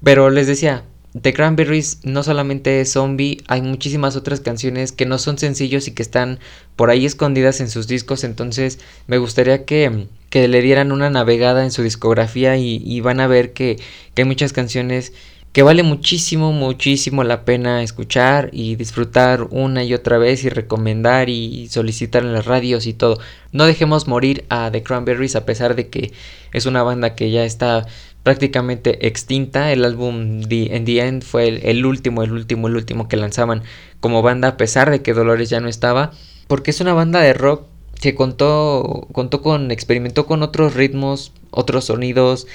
Pero 0.03 0.29
les 0.29 0.45
decía, 0.47 0.83
The 1.21 1.33
Cranberries 1.33 1.99
no 2.03 2.23
solamente 2.23 2.81
es 2.81 2.91
zombie, 2.91 3.43
hay 3.47 3.61
muchísimas 3.61 4.15
otras 4.15 4.41
canciones 4.41 4.91
que 4.91 5.05
no 5.05 5.17
son 5.17 5.37
sencillos 5.37 5.87
y 5.87 5.91
que 5.91 6.03
están 6.03 6.39
por 6.75 6.89
ahí 6.89 7.05
escondidas 7.05 7.61
en 7.61 7.69
sus 7.69 7.87
discos, 7.87 8.23
entonces 8.23 8.79
me 9.07 9.17
gustaría 9.17 9.65
que 9.65 10.07
que 10.29 10.47
le 10.47 10.61
dieran 10.61 10.91
una 10.91 11.09
navegada 11.09 11.63
en 11.63 11.71
su 11.71 11.83
discografía 11.83 12.57
y, 12.57 12.99
van 13.01 13.19
a 13.19 13.27
ver 13.27 13.53
que, 13.53 13.77
que, 14.13 14.23
hay 14.23 14.27
muchas 14.27 14.53
canciones 14.53 15.13
que 15.53 15.63
vale 15.63 15.81
muchísimo, 15.83 16.51
muchísimo 16.51 17.23
la 17.23 17.45
pena 17.45 17.81
escuchar 17.81 18.49
y 18.51 18.75
disfrutar 18.75 19.47
una 19.49 19.83
y 19.83 19.93
otra 19.93 20.17
vez 20.17 20.43
y 20.43 20.49
recomendar 20.49 21.29
y 21.29 21.67
solicitar 21.69 22.23
en 22.23 22.33
las 22.33 22.45
radios 22.45 22.85
y 22.85 22.93
todo. 22.93 23.19
No 23.51 23.65
dejemos 23.65 24.07
morir 24.07 24.45
a 24.49 24.69
The 24.69 24.83
Cranberries 24.83 25.35
a 25.35 25.45
pesar 25.45 25.75
de 25.75 25.89
que 25.89 26.11
es 26.53 26.65
una 26.65 26.83
banda 26.83 27.15
que 27.15 27.31
ya 27.31 27.43
está 27.43 27.87
prácticamente 28.27 29.07
extinta. 29.07 29.71
El 29.71 29.85
álbum 29.85 30.41
The, 30.41 30.75
In 30.75 30.83
The 30.83 30.99
End 30.99 31.23
fue 31.23 31.47
el, 31.47 31.65
el 31.65 31.85
último, 31.85 32.23
el 32.23 32.33
último, 32.33 32.67
el 32.67 32.75
último 32.75 33.07
que 33.07 33.15
lanzaban 33.15 33.63
como 34.01 34.21
banda 34.21 34.49
a 34.49 34.57
pesar 34.57 34.91
de 34.91 35.01
que 35.01 35.13
Dolores 35.13 35.49
ya 35.49 35.61
no 35.61 35.69
estaba. 35.69 36.11
Porque 36.47 36.71
es 36.71 36.81
una 36.81 36.93
banda 36.93 37.21
de 37.21 37.33
rock 37.33 37.67
que 38.01 38.15
contó, 38.15 39.07
contó 39.13 39.41
con, 39.41 39.71
experimentó 39.71 40.25
con 40.25 40.43
otros 40.43 40.73
ritmos, 40.73 41.31
otros 41.51 41.85
sonidos 41.85 42.47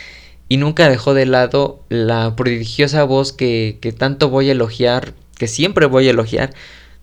y 0.47 0.59
nunca 0.59 0.91
dejó 0.91 1.15
de 1.15 1.25
lado 1.25 1.83
la 1.89 2.37
prodigiosa 2.37 3.05
voz 3.05 3.33
que, 3.33 3.79
que 3.81 3.93
tanto 3.93 4.29
voy 4.29 4.51
a 4.51 4.53
elogiar, 4.53 5.15
que 5.39 5.49
siempre 5.49 5.87
voy 5.87 6.07
a 6.07 6.11
elogiar, 6.11 6.53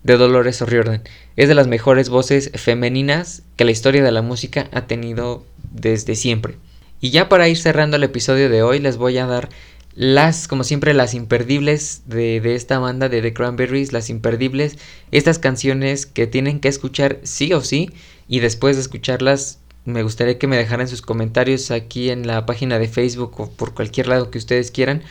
de 0.04 0.16
Dolores 0.16 0.62
O'Riordan. 0.62 1.02
Es 1.34 1.48
de 1.48 1.56
las 1.56 1.66
mejores 1.66 2.08
voces 2.08 2.52
femeninas 2.54 3.42
que 3.56 3.64
la 3.64 3.72
historia 3.72 4.04
de 4.04 4.12
la 4.12 4.22
música 4.22 4.68
ha 4.70 4.86
tenido 4.86 5.44
desde 5.72 6.14
siempre. 6.14 6.54
Y 7.00 7.10
ya 7.10 7.28
para 7.28 7.48
ir 7.48 7.56
cerrando 7.56 7.96
el 7.96 8.02
episodio 8.02 8.48
de 8.50 8.62
hoy 8.62 8.78
les 8.78 8.96
voy 8.96 9.16
a 9.18 9.26
dar 9.26 9.48
las, 9.94 10.48
como 10.48 10.64
siempre, 10.64 10.94
las 10.94 11.14
imperdibles 11.14 12.02
de, 12.06 12.40
de, 12.40 12.54
esta 12.54 12.78
banda 12.78 13.08
de 13.08 13.22
The 13.22 13.32
Cranberries, 13.32 13.92
las 13.92 14.10
imperdibles, 14.10 14.78
estas 15.10 15.38
canciones 15.38 16.06
que 16.06 16.26
tienen 16.26 16.60
que 16.60 16.68
escuchar 16.68 17.18
sí 17.22 17.52
o 17.52 17.60
sí 17.60 17.90
y 18.28 18.40
después 18.40 18.76
de 18.76 18.82
escucharlas 18.82 19.58
me 19.84 20.02
gustaría 20.02 20.38
que 20.38 20.46
me 20.46 20.56
dejaran 20.56 20.88
sus 20.88 21.02
comentarios 21.02 21.70
aquí 21.70 22.10
en 22.10 22.26
la 22.26 22.46
página 22.46 22.78
de 22.78 22.88
Facebook 22.88 23.40
o 23.40 23.50
por 23.50 23.74
cualquier 23.74 24.08
lado 24.08 24.30
que 24.30 24.38
ustedes 24.38 24.70
quieran 24.70 25.02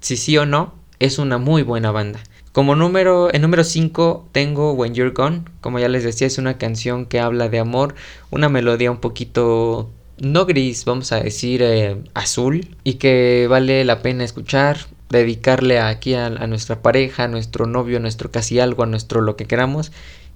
si 0.00 0.16
sí 0.16 0.36
o 0.36 0.46
no 0.46 0.74
es 0.98 1.18
una 1.18 1.38
muy 1.38 1.62
buena 1.62 1.90
banda. 1.90 2.20
Como 2.52 2.74
número, 2.74 3.32
en 3.32 3.42
número 3.42 3.62
5 3.62 4.28
tengo 4.32 4.72
When 4.72 4.94
You're 4.94 5.12
Gone, 5.12 5.44
como 5.60 5.78
ya 5.78 5.88
les 5.88 6.02
decía 6.02 6.26
es 6.26 6.38
una 6.38 6.58
canción 6.58 7.06
que 7.06 7.20
habla 7.20 7.48
de 7.48 7.60
amor, 7.60 7.94
una 8.30 8.48
melodía 8.48 8.90
un 8.90 8.98
poquito 8.98 9.90
no 10.20 10.46
gris, 10.46 10.84
vamos 10.84 11.12
a 11.12 11.20
decir 11.20 11.62
eh, 11.62 11.96
azul 12.14 12.76
y 12.84 12.94
que 12.94 13.46
vale 13.48 13.84
la 13.84 14.02
pena 14.02 14.24
escuchar, 14.24 14.78
dedicarle 15.08 15.80
aquí 15.80 16.14
a, 16.14 16.26
a 16.26 16.46
nuestra 16.46 16.82
pareja, 16.82 17.24
a 17.24 17.28
nuestro 17.28 17.66
novio, 17.66 17.98
a 17.98 18.00
nuestro 18.00 18.30
casi 18.30 18.60
algo, 18.60 18.82
a 18.82 18.86
nuestro 18.86 19.20
lo 19.20 19.36
que 19.36 19.46
queramos 19.46 19.92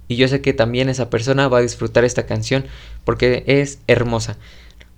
y 0.07 0.15
yo 0.17 0.27
sé 0.27 0.41
que 0.41 0.53
también 0.53 0.89
esa 0.89 1.09
persona 1.09 1.47
va 1.47 1.59
a 1.59 1.61
disfrutar 1.61 2.05
esta 2.05 2.25
canción 2.25 2.65
porque 3.03 3.43
es 3.47 3.79
hermosa. 3.87 4.37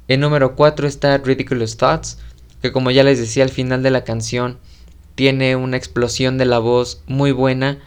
En 0.08 0.20
número 0.20 0.56
4 0.56 0.88
está 0.88 1.18
Ridiculous 1.18 1.78
Thoughts, 1.78 2.20
que 2.62 2.72
como 2.72 2.92
ya 2.92 3.04
les 3.04 3.20
decía 3.20 3.44
al 3.44 3.50
final 3.50 3.84
de 3.84 3.92
la 3.92 4.04
canción, 4.04 4.58
tiene 5.16 5.56
una 5.56 5.78
explosión 5.78 6.38
de 6.38 6.46
la 6.46 6.60
voz 6.60 7.02
muy 7.08 7.32
buena, 7.32 7.80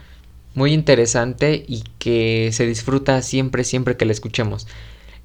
muy 0.53 0.73
interesante 0.73 1.63
y 1.67 1.83
que 1.97 2.49
se 2.51 2.65
disfruta 2.65 3.21
siempre, 3.21 3.63
siempre 3.63 3.97
que 3.97 4.05
la 4.05 4.11
escuchemos. 4.11 4.67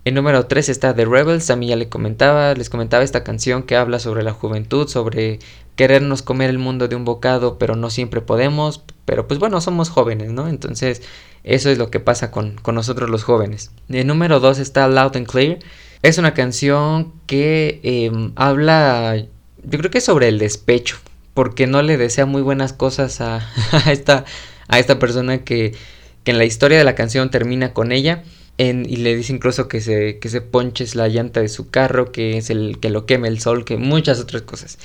En 0.07 0.15
número 0.15 0.47
3 0.47 0.69
está 0.69 0.95
The 0.95 1.05
Rebels, 1.05 1.51
a 1.51 1.57
mí 1.57 1.67
ya 1.67 1.75
le 1.75 1.89
comentaba, 1.89 2.55
les 2.55 2.71
comentaba 2.71 3.03
esta 3.03 3.25
canción 3.25 3.65
que 3.65 3.75
habla 3.75 3.99
sobre 3.99 4.23
la 4.23 4.33
juventud, 4.33 4.87
sobre 4.87 5.41
querernos 5.75 6.23
comer 6.23 6.49
el 6.49 6.59
mundo 6.59 6.87
de 6.87 6.95
un 6.95 7.05
bocado, 7.05 7.59
pero 7.59 7.75
no 7.75 7.91
siempre 7.91 8.21
podemos, 8.21 8.85
pero 9.05 9.27
pues 9.27 9.41
bueno, 9.41 9.61
somos 9.61 9.91
jóvenes, 9.91 10.31
¿no? 10.31 10.47
Entonces 10.47 11.03
eso 11.43 11.71
es 11.71 11.79
lo 11.79 11.91
que 11.91 11.99
pasa 11.99 12.31
con, 12.31 12.55
nosotros 12.73 13.11
los 13.11 13.25
jóvenes. 13.25 13.73
El 13.89 14.07
número 14.07 14.39
2 14.39 14.61
está 14.61 14.87
Loud 14.87 15.17
and 15.17 15.27
Clear. 15.27 15.59
Es 16.03 16.19
una 16.19 16.35
canción 16.35 17.13
que 17.27 17.81
em, 17.83 18.31
habla, 18.37 19.17
yo 19.17 19.79
creo 19.79 19.91
que 19.91 20.01
sobre 20.01 20.29
el 20.29 20.39
despecho. 20.39 20.99
porque 21.35 21.67
no 21.67 21.83
le 21.83 21.97
desea 21.97 22.27
muy 22.27 22.43
buenas 22.43 22.73
cosas 22.73 23.21
a, 23.21 23.41
esta, 23.91 24.25
a 24.69 24.79
esta 24.79 25.01
persona 25.01 25.39
que, 25.39 25.75
que, 26.23 26.31
en 26.31 26.39
la 26.39 26.45
historia 26.45 26.79
de 26.79 26.85
la 26.85 26.95
canción 26.95 27.29
termina 27.29 27.73
con 27.73 27.91
ella. 27.91 28.23
Y 28.59 28.97
le 28.97 29.15
dice 29.15 29.35
incluso 29.35 29.69
que 29.69 29.81
se, 29.81 30.19
que 30.19 30.29
se 30.31 30.41
ponches 30.41 30.95
la 30.95 31.09
llanta 31.09 31.41
de 31.41 31.49
su 31.49 31.69
carro, 31.69 32.11
que 32.11 32.39
es 32.39 32.49
el 32.49 32.79
que 32.81 32.89
lo 32.89 33.05
queme 33.05 33.29
el 33.29 33.41
sol, 33.41 33.65
que 33.65 33.77
muchas 33.77 34.19
otras 34.19 34.43
cosas. 34.43 34.79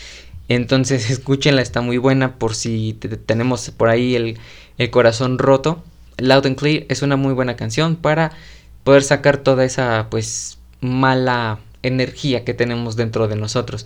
Entonces 0.49 1.09
escúchenla, 1.09 1.61
está 1.61 1.81
muy 1.81 1.97
buena 1.97 2.35
por 2.37 2.55
si 2.55 2.93
tenemos 3.25 3.69
por 3.71 3.89
ahí 3.89 4.15
el, 4.15 4.37
el 4.77 4.89
corazón 4.89 5.37
roto. 5.37 5.83
Loud 6.17 6.45
and 6.45 6.57
Clear 6.57 6.85
es 6.89 7.01
una 7.01 7.15
muy 7.15 7.33
buena 7.33 7.55
canción 7.55 7.95
para 7.95 8.31
poder 8.83 9.03
sacar 9.03 9.37
toda 9.37 9.63
esa 9.63 10.07
pues 10.09 10.57
mala 10.81 11.59
energía 11.83 12.43
que 12.43 12.53
tenemos 12.53 12.95
dentro 12.95 13.27
de 13.27 13.35
nosotros. 13.35 13.85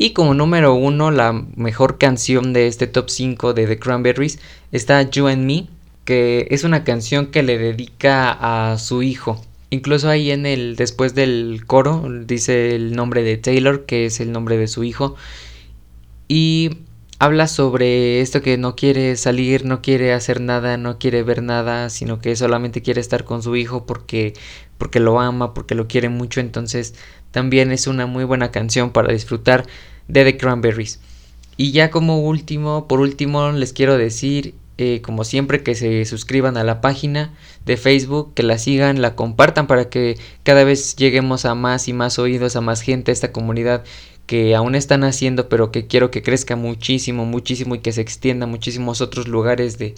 Y 0.00 0.12
como 0.12 0.32
número 0.32 0.74
uno, 0.74 1.10
la 1.10 1.32
mejor 1.32 1.98
canción 1.98 2.52
de 2.52 2.68
este 2.68 2.86
top 2.86 3.10
5 3.10 3.52
de 3.52 3.66
The 3.66 3.78
Cranberries 3.78 4.38
está 4.70 5.02
You 5.02 5.26
and 5.26 5.44
Me, 5.44 5.66
que 6.08 6.48
es 6.50 6.64
una 6.64 6.84
canción 6.84 7.26
que 7.26 7.42
le 7.42 7.58
dedica 7.58 8.30
a 8.30 8.78
su 8.78 9.02
hijo. 9.02 9.44
Incluso 9.68 10.08
ahí 10.08 10.30
en 10.30 10.46
el 10.46 10.74
después 10.74 11.14
del 11.14 11.64
coro 11.66 12.02
dice 12.24 12.74
el 12.74 12.96
nombre 12.96 13.22
de 13.22 13.36
Taylor, 13.36 13.84
que 13.84 14.06
es 14.06 14.18
el 14.20 14.32
nombre 14.32 14.56
de 14.56 14.68
su 14.68 14.84
hijo. 14.84 15.16
Y 16.26 16.78
habla 17.18 17.46
sobre 17.46 18.22
esto 18.22 18.40
que 18.40 18.56
no 18.56 18.74
quiere 18.74 19.16
salir, 19.16 19.66
no 19.66 19.82
quiere 19.82 20.14
hacer 20.14 20.40
nada, 20.40 20.78
no 20.78 20.98
quiere 20.98 21.22
ver 21.22 21.42
nada, 21.42 21.90
sino 21.90 22.22
que 22.22 22.36
solamente 22.36 22.80
quiere 22.80 23.02
estar 23.02 23.24
con 23.24 23.42
su 23.42 23.54
hijo 23.54 23.84
porque 23.84 24.32
porque 24.78 25.00
lo 25.00 25.20
ama, 25.20 25.52
porque 25.52 25.74
lo 25.74 25.88
quiere 25.88 26.08
mucho, 26.08 26.40
entonces 26.40 26.94
también 27.32 27.70
es 27.70 27.86
una 27.86 28.06
muy 28.06 28.24
buena 28.24 28.50
canción 28.50 28.92
para 28.92 29.12
disfrutar 29.12 29.66
de 30.06 30.24
The 30.24 30.38
Cranberries. 30.38 31.00
Y 31.58 31.72
ya 31.72 31.90
como 31.90 32.20
último, 32.20 32.88
por 32.88 33.00
último, 33.00 33.52
les 33.52 33.74
quiero 33.74 33.98
decir, 33.98 34.54
eh, 34.78 35.00
como 35.02 35.24
siempre, 35.24 35.62
que 35.62 35.74
se 35.74 36.04
suscriban 36.04 36.56
a 36.56 36.64
la 36.64 36.80
página 36.80 37.34
de 37.66 37.76
Facebook, 37.76 38.32
que 38.34 38.42
la 38.42 38.58
sigan, 38.58 39.02
la 39.02 39.16
compartan 39.16 39.66
para 39.66 39.90
que 39.90 40.16
cada 40.44 40.64
vez 40.64 40.96
lleguemos 40.96 41.44
a 41.44 41.54
más 41.54 41.88
y 41.88 41.92
más 41.92 42.18
oídos, 42.18 42.56
a 42.56 42.60
más 42.60 42.80
gente, 42.80 43.10
a 43.10 43.14
esta 43.14 43.32
comunidad 43.32 43.84
que 44.26 44.54
aún 44.54 44.74
están 44.74 45.04
haciendo, 45.04 45.48
pero 45.48 45.72
que 45.72 45.86
quiero 45.86 46.10
que 46.10 46.22
crezca 46.22 46.54
muchísimo, 46.54 47.24
muchísimo 47.24 47.74
y 47.74 47.80
que 47.80 47.92
se 47.92 48.00
extienda 48.02 48.44
a 48.44 48.48
muchísimos 48.48 49.00
otros 49.00 49.26
lugares 49.26 49.78
de, 49.78 49.94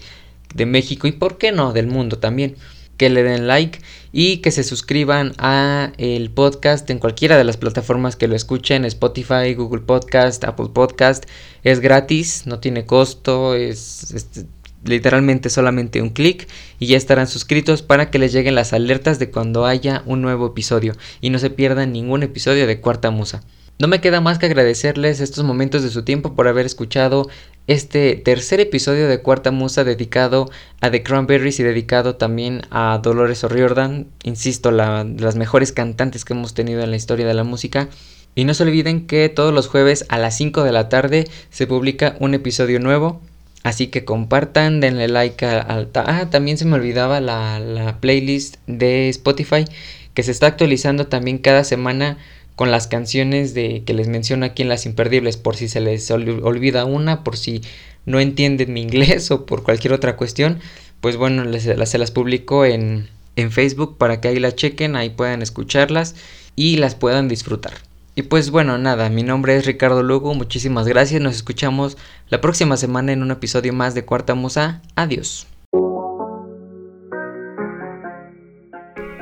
de 0.55 0.65
México 0.65 1.07
y, 1.07 1.11
¿por 1.11 1.37
qué 1.37 1.51
no?, 1.51 1.73
del 1.73 1.87
mundo 1.87 2.17
también 2.17 2.55
que 3.01 3.09
le 3.09 3.23
den 3.23 3.47
like 3.47 3.79
y 4.11 4.37
que 4.37 4.51
se 4.51 4.63
suscriban 4.63 5.33
a 5.39 5.91
el 5.97 6.29
podcast 6.29 6.87
en 6.91 6.99
cualquiera 6.99 7.35
de 7.35 7.43
las 7.43 7.57
plataformas 7.57 8.15
que 8.15 8.27
lo 8.27 8.35
escuchen, 8.35 8.85
Spotify, 8.85 9.55
Google 9.55 9.81
Podcast, 9.81 10.43
Apple 10.43 10.69
Podcast. 10.71 11.25
Es 11.63 11.79
gratis, 11.79 12.45
no 12.45 12.59
tiene 12.59 12.85
costo, 12.85 13.55
es, 13.55 14.45
literalmente 14.83 15.49
solamente 15.49 16.01
un 16.01 16.09
clic 16.09 16.47
y 16.79 16.87
ya 16.87 16.97
estarán 16.97 17.27
suscritos 17.27 17.81
para 17.81 18.09
que 18.09 18.19
les 18.19 18.33
lleguen 18.33 18.55
las 18.55 18.73
alertas 18.73 19.19
de 19.19 19.29
cuando 19.29 19.65
haya 19.65 20.03
un 20.05 20.21
nuevo 20.21 20.47
episodio 20.47 20.95
y 21.21 21.29
no 21.29 21.39
se 21.39 21.49
pierdan 21.49 21.91
ningún 21.93 22.23
episodio 22.23 22.67
de 22.67 22.79
Cuarta 22.79 23.11
Musa. 23.11 23.43
No 23.81 23.87
me 23.87 23.99
queda 23.99 24.21
más 24.21 24.37
que 24.37 24.45
agradecerles 24.45 25.21
estos 25.21 25.43
momentos 25.43 25.81
de 25.81 25.89
su 25.89 26.03
tiempo 26.03 26.35
por 26.35 26.47
haber 26.47 26.67
escuchado 26.67 27.27
este 27.65 28.15
tercer 28.15 28.59
episodio 28.59 29.07
de 29.07 29.21
Cuarta 29.21 29.49
Musa 29.49 29.83
dedicado 29.83 30.51
a 30.81 30.91
The 30.91 31.01
Cranberries 31.01 31.59
y 31.59 31.63
dedicado 31.63 32.15
también 32.15 32.61
a 32.69 32.99
Dolores 33.01 33.43
O'Riordan, 33.43 34.07
insisto, 34.23 34.69
las 34.69 35.35
mejores 35.35 35.71
cantantes 35.71 36.25
que 36.25 36.33
hemos 36.33 36.53
tenido 36.53 36.81
en 36.81 36.91
la 36.91 36.97
historia 36.97 37.25
de 37.25 37.33
la 37.33 37.43
música. 37.43 37.87
Y 38.35 38.45
no 38.45 38.53
se 38.53 38.63
olviden 38.63 39.07
que 39.07 39.29
todos 39.29 39.53
los 39.53 39.67
jueves 39.67 40.05
a 40.09 40.19
las 40.19 40.37
5 40.37 40.63
de 40.63 40.71
la 40.71 40.87
tarde 40.87 41.27
se 41.49 41.65
publica 41.65 42.15
un 42.19 42.33
episodio 42.33 42.79
nuevo. 42.79 43.21
Así 43.63 43.87
que 43.87 44.05
compartan, 44.05 44.79
denle 44.79 45.07
like 45.07 45.45
al... 45.45 45.89
Ah, 45.93 46.29
también 46.31 46.57
se 46.57 46.65
me 46.65 46.75
olvidaba 46.75 47.19
la, 47.19 47.59
la 47.59 47.99
playlist 47.99 48.57
de 48.67 49.09
Spotify 49.09 49.65
que 50.13 50.23
se 50.23 50.31
está 50.31 50.47
actualizando 50.47 51.07
también 51.07 51.37
cada 51.37 51.63
semana 51.63 52.17
con 52.55 52.71
las 52.71 52.87
canciones 52.87 53.53
de 53.53 53.83
que 53.85 53.93
les 53.93 54.07
menciono 54.07 54.45
aquí 54.45 54.61
en 54.61 54.69
las 54.69 54.85
imperdibles 54.85 55.37
por 55.37 55.55
si 55.55 55.67
se 55.67 55.79
les 55.79 56.11
olvida 56.11 56.85
una, 56.85 57.23
por 57.23 57.37
si 57.37 57.61
no 58.05 58.19
entienden 58.19 58.73
mi 58.73 58.81
inglés 58.81 59.31
o 59.31 59.45
por 59.45 59.63
cualquier 59.63 59.93
otra 59.93 60.17
cuestión, 60.17 60.59
pues 60.99 61.17
bueno, 61.17 61.43
les, 61.45 61.63
se 61.63 61.97
las 61.97 62.11
publico 62.11 62.65
en, 62.65 63.09
en 63.35 63.51
Facebook 63.51 63.97
para 63.97 64.21
que 64.21 64.27
ahí 64.27 64.39
las 64.39 64.55
chequen, 64.55 64.95
ahí 64.95 65.09
puedan 65.09 65.41
escucharlas 65.41 66.15
y 66.55 66.77
las 66.77 66.95
puedan 66.95 67.27
disfrutar. 67.27 67.73
Y 68.13 68.23
pues 68.23 68.51
bueno, 68.51 68.77
nada, 68.77 69.09
mi 69.09 69.23
nombre 69.23 69.55
es 69.55 69.65
Ricardo 69.65 70.03
Lugo, 70.03 70.33
muchísimas 70.33 70.85
gracias, 70.85 71.21
nos 71.21 71.35
escuchamos 71.35 71.97
la 72.29 72.41
próxima 72.41 72.75
semana 72.75 73.13
en 73.13 73.21
un 73.21 73.31
episodio 73.31 73.71
más 73.71 73.93
de 73.93 74.03
Cuarta 74.03 74.35
Musa, 74.35 74.81
adiós. 74.95 75.47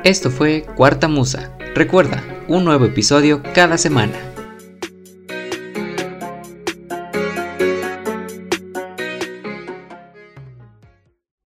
Esto 0.02 0.30
fue 0.30 0.64
Cuarta 0.76 1.08
Musa. 1.08 1.56
Recuerda, 1.74 2.24
un 2.48 2.64
nuevo 2.64 2.86
episodio 2.86 3.42
cada 3.54 3.78
semana. 3.78 4.29